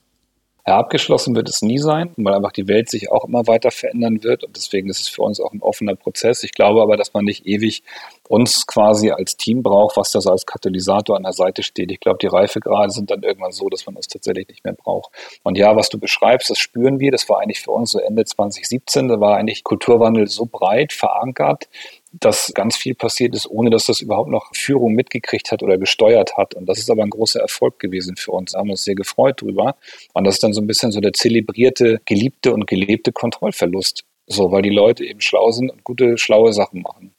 Ja, 0.71 0.79
abgeschlossen 0.79 1.35
wird 1.35 1.49
es 1.49 1.62
nie 1.62 1.79
sein, 1.79 2.12
weil 2.17 2.33
einfach 2.33 2.53
die 2.53 2.69
Welt 2.69 2.89
sich 2.89 3.11
auch 3.11 3.25
immer 3.25 3.49
weiter 3.49 3.73
verändern 3.73 4.23
wird 4.23 4.45
und 4.45 4.55
deswegen 4.55 4.89
ist 4.89 5.00
es 5.00 5.09
für 5.09 5.23
uns 5.23 5.41
auch 5.41 5.53
ein 5.53 5.62
offener 5.62 5.97
Prozess. 5.97 6.45
Ich 6.45 6.53
glaube 6.53 6.81
aber, 6.81 6.97
dass 6.97 7.12
man 7.12 7.25
nicht 7.25 7.45
ewig 7.45 7.83
uns 8.29 8.69
quasi 8.69 9.11
als 9.11 9.37
Team 9.37 9.65
braucht, 9.65 9.97
was 9.97 10.12
das 10.12 10.29
als 10.29 10.47
Katalysator 10.47 11.17
an 11.17 11.25
der 11.25 11.33
Seite 11.33 11.65
steht. 11.65 11.91
Ich 11.91 11.99
glaube, 11.99 12.19
die 12.23 12.29
Reifegrade 12.29 12.93
sind 12.93 13.11
dann 13.11 13.25
irgendwann 13.25 13.50
so, 13.50 13.69
dass 13.69 13.85
man 13.87 13.97
es 13.97 14.07
tatsächlich 14.07 14.47
nicht 14.47 14.65
mehr 14.65 14.75
braucht. 14.75 15.11
Und 15.43 15.59
ja, 15.59 15.75
was 15.75 15.89
du 15.89 15.99
beschreibst, 15.99 16.49
das 16.49 16.61
spüren 16.61 17.00
wir. 17.00 17.11
Das 17.11 17.29
war 17.29 17.41
eigentlich 17.41 17.62
für 17.62 17.73
uns 17.73 17.91
so 17.91 17.99
Ende 17.99 18.25
2017. 18.25 19.09
Da 19.09 19.19
war 19.19 19.39
eigentlich 19.39 19.65
Kulturwandel 19.65 20.29
so 20.29 20.47
breit 20.47 20.93
verankert, 20.93 21.69
dass 22.12 22.52
ganz 22.55 22.76
viel 22.76 22.95
passiert 22.95 23.35
ist, 23.35 23.47
ohne 23.47 23.71
dass 23.71 23.87
das 23.87 24.00
überhaupt 24.00 24.31
noch 24.31 24.50
Führung 24.55 24.95
mitgekriegt 24.95 25.52
hat 25.52 25.62
oder 25.62 25.79
gesteuert 25.79 26.37
hat. 26.37 26.55
Und 26.55 26.67
das 26.67 26.79
ist 26.79 26.90
aber 26.90 27.02
ein 27.02 27.11
großer 27.11 27.40
Erfolg 27.40 27.79
gewesen 27.79 28.17
für 28.17 28.33
uns. 28.33 28.52
Da 28.52 28.59
haben 28.59 28.69
wir 28.69 28.73
uns 28.73 28.85
sehr 28.85 28.97
gefreut 28.97 29.40
drüber. 29.40 29.76
Und 30.12 30.25
das 30.25 30.35
ist 30.35 30.43
dann 30.43 30.52
so 30.52 30.61
ein 30.61 30.67
bisschen 30.67 30.90
so 30.90 31.00
der 31.00 31.12
zelebrierte, 31.12 32.00
geliebte 32.05 32.52
und 32.52 32.67
gelebte 32.67 33.12
Kontrollverlust. 33.12 34.05
So, 34.26 34.50
weil 34.50 34.62
die 34.62 34.71
Leute 34.71 35.05
eben 35.05 35.21
schlau 35.21 35.50
sind 35.52 35.71
und 35.71 35.85
gute, 35.85 36.19
schlaue 36.19 36.52
Sachen 36.52 36.83
machen. 36.83 37.14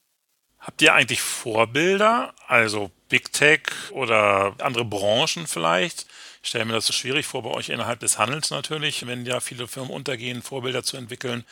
Habt 0.60 0.82
ihr 0.82 0.94
eigentlich 0.94 1.22
Vorbilder, 1.22 2.34
also 2.48 2.92
Big 3.10 3.34
Tech 3.34 3.62
oder 3.92 4.56
andere 4.60 4.86
Branchen 4.86 5.48
vielleicht? 5.48 6.06
Ich 6.44 6.50
stelle 6.50 6.66
mir 6.66 6.74
das 6.74 6.86
so 6.86 6.94
schwierig 6.94 7.26
vor 7.26 7.44
bei 7.44 7.50
euch 7.52 7.70
innerhalb 7.70 8.00
des 8.00 8.18
Handels 8.18 8.52
natürlich, 8.52 9.06
wenn 9.08 9.26
ja 9.26 9.40
viele 9.40 9.68
Firmen 9.68 9.92
untergehen, 9.92 10.42
Vorbilder 10.42 10.84
zu 10.84 10.98
entwickeln. 10.98 11.46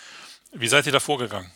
Wie 0.51 0.67
seid 0.67 0.85
ihr 0.85 0.91
da 0.91 0.99
vorgegangen? 0.99 1.51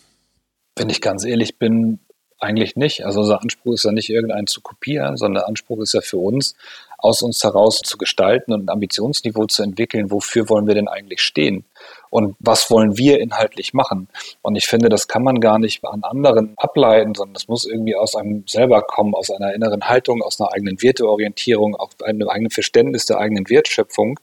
Wenn 0.75 0.89
ich 0.89 1.01
ganz 1.01 1.23
ehrlich 1.25 1.57
bin, 1.59 1.99
eigentlich 2.43 2.75
nicht. 2.75 3.05
Also 3.05 3.21
unser 3.21 3.41
Anspruch 3.41 3.73
ist 3.73 3.85
ja 3.85 3.91
nicht 3.91 4.09
irgendeinen 4.09 4.47
zu 4.47 4.61
kopieren, 4.61 5.17
sondern 5.17 5.41
der 5.41 5.47
Anspruch 5.47 5.79
ist 5.79 5.93
ja 5.93 6.01
für 6.01 6.17
uns, 6.17 6.55
aus 6.97 7.21
uns 7.21 7.43
heraus 7.43 7.79
zu 7.83 7.97
gestalten 7.97 8.53
und 8.53 8.65
ein 8.65 8.69
Ambitionsniveau 8.69 9.45
zu 9.45 9.63
entwickeln, 9.63 10.11
wofür 10.11 10.49
wollen 10.49 10.67
wir 10.67 10.75
denn 10.75 10.87
eigentlich 10.87 11.21
stehen 11.21 11.65
und 12.09 12.35
was 12.39 12.69
wollen 12.69 12.97
wir 12.97 13.19
inhaltlich 13.19 13.73
machen. 13.73 14.07
Und 14.41 14.55
ich 14.55 14.67
finde, 14.67 14.89
das 14.89 15.07
kann 15.07 15.23
man 15.23 15.39
gar 15.39 15.59
nicht 15.59 15.83
an 15.85 16.03
anderen 16.03 16.53
ableiten, 16.57 17.15
sondern 17.15 17.33
das 17.33 17.47
muss 17.47 17.65
irgendwie 17.65 17.95
aus 17.95 18.15
einem 18.15 18.45
selber 18.47 18.81
kommen, 18.81 19.15
aus 19.15 19.31
einer 19.31 19.53
inneren 19.53 19.89
Haltung, 19.89 20.21
aus 20.21 20.39
einer 20.39 20.53
eigenen 20.53 20.81
Werteorientierung, 20.81 21.75
aus 21.75 21.91
einem 22.03 22.29
eigenen 22.29 22.51
Verständnis 22.51 23.05
der 23.05 23.17
eigenen 23.17 23.49
Wertschöpfung. 23.49 24.19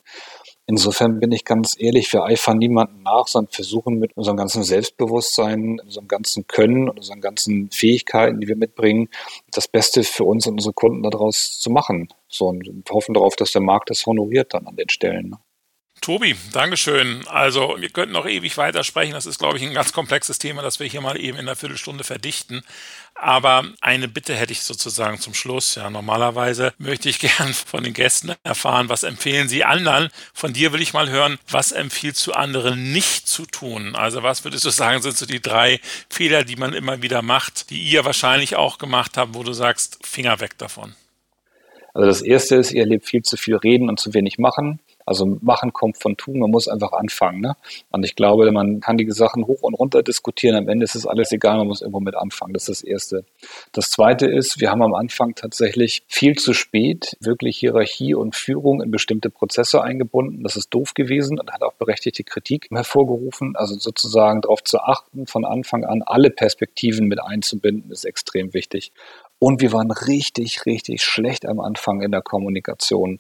Insofern 0.71 1.19
bin 1.19 1.33
ich 1.33 1.45
ganz 1.45 1.75
ehrlich, 1.77 2.13
wir 2.13 2.23
eifern 2.23 2.59
niemanden 2.59 3.03
nach, 3.03 3.27
sondern 3.27 3.53
versuchen 3.53 3.99
mit 3.99 4.17
unserem 4.17 4.37
ganzen 4.37 4.63
Selbstbewusstsein, 4.63 5.81
unserem 5.81 6.07
ganzen 6.07 6.47
Können 6.47 6.89
und 6.89 6.99
unseren 6.99 7.21
ganzen 7.21 7.73
Fähigkeiten, 7.73 8.39
die 8.39 8.47
wir 8.47 8.55
mitbringen, 8.55 9.09
das 9.51 9.67
Beste 9.67 10.05
für 10.05 10.23
uns 10.23 10.47
und 10.47 10.55
unsere 10.55 10.73
Kunden 10.73 11.03
daraus 11.03 11.59
zu 11.59 11.71
machen. 11.71 12.09
So 12.29 12.47
und 12.47 12.89
hoffen 12.89 13.15
darauf, 13.15 13.35
dass 13.35 13.51
der 13.51 13.63
Markt 13.63 13.91
das 13.91 14.07
honoriert 14.07 14.55
dann 14.55 14.69
an 14.69 14.77
den 14.77 14.89
Stellen. 14.89 15.35
Tobi, 16.11 16.35
Dankeschön. 16.53 17.23
Also 17.29 17.77
wir 17.79 17.89
könnten 17.89 18.15
noch 18.15 18.27
ewig 18.27 18.57
weitersprechen. 18.57 19.15
Das 19.15 19.27
ist, 19.27 19.39
glaube 19.39 19.59
ich, 19.59 19.63
ein 19.63 19.75
ganz 19.75 19.93
komplexes 19.93 20.41
Thema, 20.41 20.61
das 20.61 20.81
wir 20.81 20.89
hier 20.89 21.01
mal 21.01 21.17
eben 21.17 21.39
in 21.39 21.47
einer 21.47 21.55
Viertelstunde 21.55 22.03
verdichten. 22.03 22.63
Aber 23.15 23.63
eine 23.81 24.09
Bitte 24.09 24.35
hätte 24.35 24.51
ich 24.51 24.63
sozusagen 24.63 25.21
zum 25.21 25.35
Schluss. 25.35 25.77
Ja, 25.77 25.89
normalerweise 25.89 26.73
möchte 26.79 27.09
ich 27.09 27.21
gern 27.21 27.55
von 27.55 27.85
den 27.85 27.93
Gästen 27.93 28.33
erfahren, 28.43 28.89
was 28.89 29.05
empfehlen 29.05 29.49
sie 29.49 29.63
anderen. 29.63 30.09
Von 30.35 30.53
dir 30.53 30.73
will 30.73 30.83
ich 30.83 30.95
mal 30.95 31.09
hören, 31.09 31.39
was 31.49 31.71
empfiehlst 31.71 32.27
du 32.27 32.33
anderen 32.33 32.93
nicht 32.93 33.29
zu 33.29 33.47
tun? 33.47 33.95
Also 33.95 34.25
was 34.25 34.43
würdest 34.43 34.65
du 34.65 34.71
sagen, 34.71 35.01
sind 35.03 35.17
so 35.17 35.27
die 35.27 35.41
drei 35.41 35.79
Fehler, 36.09 36.43
die 36.43 36.57
man 36.57 36.73
immer 36.73 37.03
wieder 37.03 37.23
macht, 37.23 37.71
die 37.71 37.83
ihr 37.83 38.05
wahrscheinlich 38.05 38.57
auch 38.57 38.79
gemacht 38.79 39.17
habt, 39.17 39.35
wo 39.35 39.45
du 39.45 39.53
sagst, 39.53 40.05
Finger 40.05 40.41
weg 40.41 40.59
davon? 40.59 40.97
Also 41.95 42.09
das 42.09 42.21
erste 42.21 42.57
ist, 42.57 42.73
ihr 42.73 42.81
erlebt 42.81 43.07
viel 43.07 43.23
zu 43.23 43.37
viel 43.37 43.55
reden 43.55 43.89
und 43.89 44.01
zu 44.01 44.13
wenig 44.13 44.39
machen. 44.39 44.81
Also 45.11 45.27
machen 45.41 45.73
kommt 45.73 46.01
von 46.01 46.17
tun, 46.17 46.39
man 46.39 46.53
muss 46.53 46.69
einfach 46.69 46.93
anfangen. 46.93 47.41
Ne? 47.41 47.57
Und 47.91 48.05
ich 48.05 48.15
glaube, 48.15 48.49
man 48.53 48.79
kann 48.79 48.97
die 48.97 49.11
Sachen 49.11 49.45
hoch 49.45 49.63
und 49.63 49.75
runter 49.75 50.05
diskutieren. 50.05 50.55
Am 50.55 50.69
Ende 50.69 50.85
ist 50.85 50.95
es 50.95 51.05
alles 51.05 51.33
egal, 51.33 51.59
man 51.59 51.67
muss 51.67 51.81
irgendwo 51.81 51.99
mit 51.99 52.15
anfangen. 52.15 52.53
Das 52.53 52.69
ist 52.69 52.83
das 52.83 52.89
Erste. 52.89 53.25
Das 53.73 53.91
Zweite 53.91 54.27
ist, 54.27 54.61
wir 54.61 54.71
haben 54.71 54.83
am 54.83 54.95
Anfang 54.95 55.35
tatsächlich 55.35 56.05
viel 56.07 56.37
zu 56.37 56.53
spät 56.53 57.17
wirklich 57.19 57.59
Hierarchie 57.59 58.15
und 58.15 58.37
Führung 58.37 58.81
in 58.81 58.93
bestimmte 58.93 59.31
Prozesse 59.31 59.83
eingebunden. 59.83 60.45
Das 60.45 60.55
ist 60.55 60.69
doof 60.71 60.95
gewesen 60.95 61.41
und 61.41 61.51
hat 61.51 61.65
auch 61.65 61.73
berechtigte 61.73 62.23
Kritik 62.23 62.69
hervorgerufen. 62.71 63.57
Also 63.57 63.75
sozusagen 63.77 64.43
darauf 64.43 64.63
zu 64.63 64.79
achten, 64.79 65.27
von 65.27 65.45
Anfang 65.45 65.85
an 65.85 66.03
alle 66.07 66.31
Perspektiven 66.31 67.09
mit 67.09 67.21
einzubinden, 67.21 67.91
ist 67.91 68.05
extrem 68.05 68.55
wichtig. 68.55 68.93
Und 69.41 69.61
wir 69.61 69.73
waren 69.73 69.91
richtig, 69.91 70.67
richtig 70.67 71.03
schlecht 71.03 71.47
am 71.47 71.59
Anfang 71.59 72.03
in 72.03 72.13
der 72.13 72.21
Kommunikation 72.21 73.19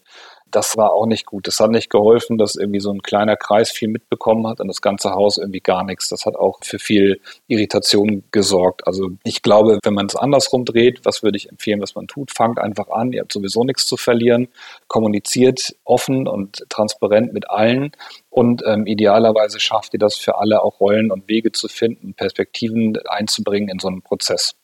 das 0.50 0.76
war 0.76 0.92
auch 0.92 1.06
nicht 1.06 1.26
gut. 1.26 1.46
Das 1.46 1.60
hat 1.60 1.70
nicht 1.70 1.90
geholfen, 1.90 2.38
dass 2.38 2.56
irgendwie 2.56 2.80
so 2.80 2.90
ein 2.90 3.02
kleiner 3.02 3.36
Kreis 3.36 3.70
viel 3.70 3.88
mitbekommen 3.88 4.46
hat 4.46 4.60
und 4.60 4.68
das 4.68 4.80
ganze 4.80 5.12
Haus 5.12 5.38
irgendwie 5.38 5.60
gar 5.60 5.84
nichts. 5.84 6.08
Das 6.08 6.26
hat 6.26 6.36
auch 6.36 6.58
für 6.62 6.78
viel 6.78 7.20
Irritation 7.46 8.24
gesorgt. 8.30 8.86
Also 8.86 9.10
ich 9.24 9.42
glaube, 9.42 9.78
wenn 9.82 9.94
man 9.94 10.06
es 10.06 10.16
andersrum 10.16 10.64
dreht, 10.64 11.04
was 11.04 11.22
würde 11.22 11.36
ich 11.36 11.48
empfehlen, 11.48 11.80
was 11.80 11.94
man 11.94 12.06
tut? 12.06 12.30
Fangt 12.30 12.58
einfach 12.58 12.88
an. 12.90 13.12
Ihr 13.12 13.20
habt 13.20 13.32
sowieso 13.32 13.64
nichts 13.64 13.86
zu 13.86 13.96
verlieren. 13.96 14.48
Kommuniziert 14.88 15.76
offen 15.84 16.26
und 16.28 16.64
transparent 16.68 17.32
mit 17.32 17.50
allen 17.50 17.92
und 18.30 18.62
ähm, 18.64 18.86
idealerweise 18.86 19.58
schafft 19.58 19.92
ihr 19.92 19.98
das 19.98 20.16
für 20.16 20.38
alle 20.38 20.62
auch 20.62 20.80
Rollen 20.80 21.10
und 21.10 21.28
Wege 21.28 21.50
zu 21.50 21.66
finden, 21.66 22.14
Perspektiven 22.14 22.96
einzubringen 23.08 23.68
in 23.68 23.80
so 23.80 23.88
einen 23.88 24.02
Prozess. 24.02 24.54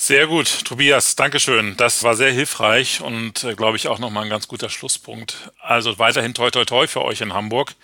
Sehr 0.00 0.28
gut, 0.28 0.64
Tobias, 0.64 1.16
Dankeschön. 1.16 1.76
Das 1.76 2.04
war 2.04 2.14
sehr 2.14 2.30
hilfreich 2.30 3.00
und 3.00 3.42
äh, 3.42 3.56
glaube 3.56 3.76
ich 3.76 3.88
auch 3.88 3.98
nochmal 3.98 4.22
ein 4.22 4.30
ganz 4.30 4.46
guter 4.46 4.68
Schlusspunkt. 4.68 5.50
Also 5.60 5.98
weiterhin 5.98 6.34
toi 6.34 6.52
toi 6.52 6.64
toi 6.64 6.86
für 6.86 7.02
euch 7.04 7.20
in 7.20 7.34
Hamburg 7.34 7.74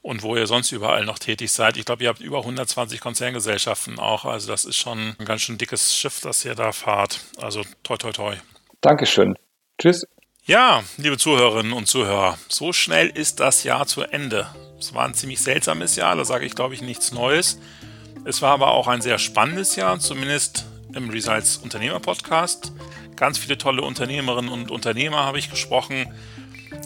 und 0.00 0.22
wo 0.22 0.34
ihr 0.34 0.46
sonst 0.46 0.72
überall 0.72 1.04
noch 1.04 1.18
tätig 1.18 1.52
seid. 1.52 1.76
Ich 1.76 1.84
glaube, 1.84 2.02
ihr 2.02 2.08
habt 2.08 2.20
über 2.20 2.38
120 2.38 3.02
Konzerngesellschaften 3.02 3.98
auch. 3.98 4.24
Also 4.24 4.48
das 4.48 4.64
ist 4.64 4.78
schon 4.78 5.14
ein 5.18 5.26
ganz 5.26 5.42
schön 5.42 5.58
dickes 5.58 5.94
Schiff, 5.94 6.20
das 6.22 6.42
ihr 6.46 6.54
da 6.54 6.72
fahrt. 6.72 7.20
Also 7.36 7.62
toi 7.82 7.98
toi 7.98 8.12
toi. 8.12 8.36
Dankeschön. 8.80 9.36
Tschüss. 9.78 10.06
Ja, 10.46 10.82
liebe 10.96 11.18
Zuhörerinnen 11.18 11.74
und 11.74 11.86
Zuhörer, 11.86 12.38
so 12.48 12.72
schnell 12.72 13.08
ist 13.08 13.40
das 13.40 13.62
Jahr 13.62 13.86
zu 13.86 14.04
Ende. 14.04 14.46
Es 14.78 14.94
war 14.94 15.04
ein 15.04 15.12
ziemlich 15.12 15.42
seltsames 15.42 15.96
Jahr, 15.96 16.16
da 16.16 16.24
sage 16.24 16.46
ich, 16.46 16.54
glaube 16.54 16.72
ich, 16.72 16.80
nichts 16.80 17.12
Neues. 17.12 17.60
Es 18.24 18.40
war 18.40 18.52
aber 18.52 18.68
auch 18.68 18.88
ein 18.88 19.02
sehr 19.02 19.18
spannendes 19.18 19.76
Jahr, 19.76 20.00
zumindest 20.00 20.64
im 20.94 21.10
Results 21.10 21.58
Unternehmer 21.58 22.00
Podcast. 22.00 22.72
Ganz 23.16 23.38
viele 23.38 23.58
tolle 23.58 23.82
Unternehmerinnen 23.82 24.50
und 24.50 24.70
Unternehmer 24.70 25.18
habe 25.18 25.38
ich 25.38 25.50
gesprochen, 25.50 26.06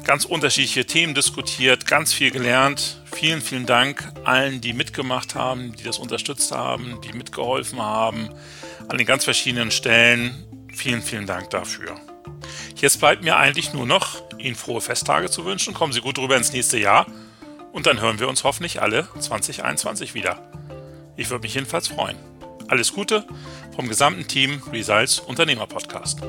ganz 0.05 0.25
unterschiedliche 0.25 0.87
Themen 0.87 1.15
diskutiert, 1.15 1.87
ganz 1.87 2.13
viel 2.13 2.31
gelernt. 2.31 3.03
Vielen, 3.13 3.41
vielen 3.41 3.67
Dank 3.67 4.13
allen, 4.25 4.61
die 4.61 4.73
mitgemacht 4.73 5.35
haben, 5.35 5.75
die 5.77 5.85
das 5.85 5.99
unterstützt 5.99 6.53
haben, 6.53 7.01
die 7.03 7.13
mitgeholfen 7.13 7.81
haben, 7.81 8.31
an 8.89 8.99
den 8.99 9.07
ganz 9.07 9.25
verschiedenen 9.25 9.71
Stellen. 9.71 10.47
Vielen, 10.75 11.03
vielen 11.03 11.27
Dank 11.27 11.51
dafür. 11.51 11.97
Jetzt 12.77 12.99
bleibt 12.99 13.23
mir 13.23 13.37
eigentlich 13.37 13.73
nur 13.73 13.87
noch, 13.87 14.23
Ihnen 14.39 14.57
frohe 14.57 14.81
Festtage 14.81 15.31
zu 15.31 15.45
wünschen. 15.45 15.75
Kommen 15.75 15.93
Sie 15.93 16.01
gut 16.01 16.19
rüber 16.19 16.37
ins 16.37 16.53
nächste 16.53 16.79
Jahr 16.79 17.07
und 17.73 17.87
dann 17.87 18.01
hören 18.01 18.19
wir 18.19 18.29
uns 18.29 18.43
hoffentlich 18.45 18.81
alle 18.81 19.09
2021 19.19 20.15
wieder. 20.15 20.39
Ich 21.17 21.31
würde 21.31 21.43
mich 21.43 21.55
jedenfalls 21.55 21.89
freuen. 21.89 22.32
Alles 22.69 22.93
Gute 22.93 23.25
vom 23.75 23.89
gesamten 23.89 24.27
Team 24.27 24.63
Results 24.73 25.19
Unternehmer 25.21 25.67
Podcast. 25.67 26.21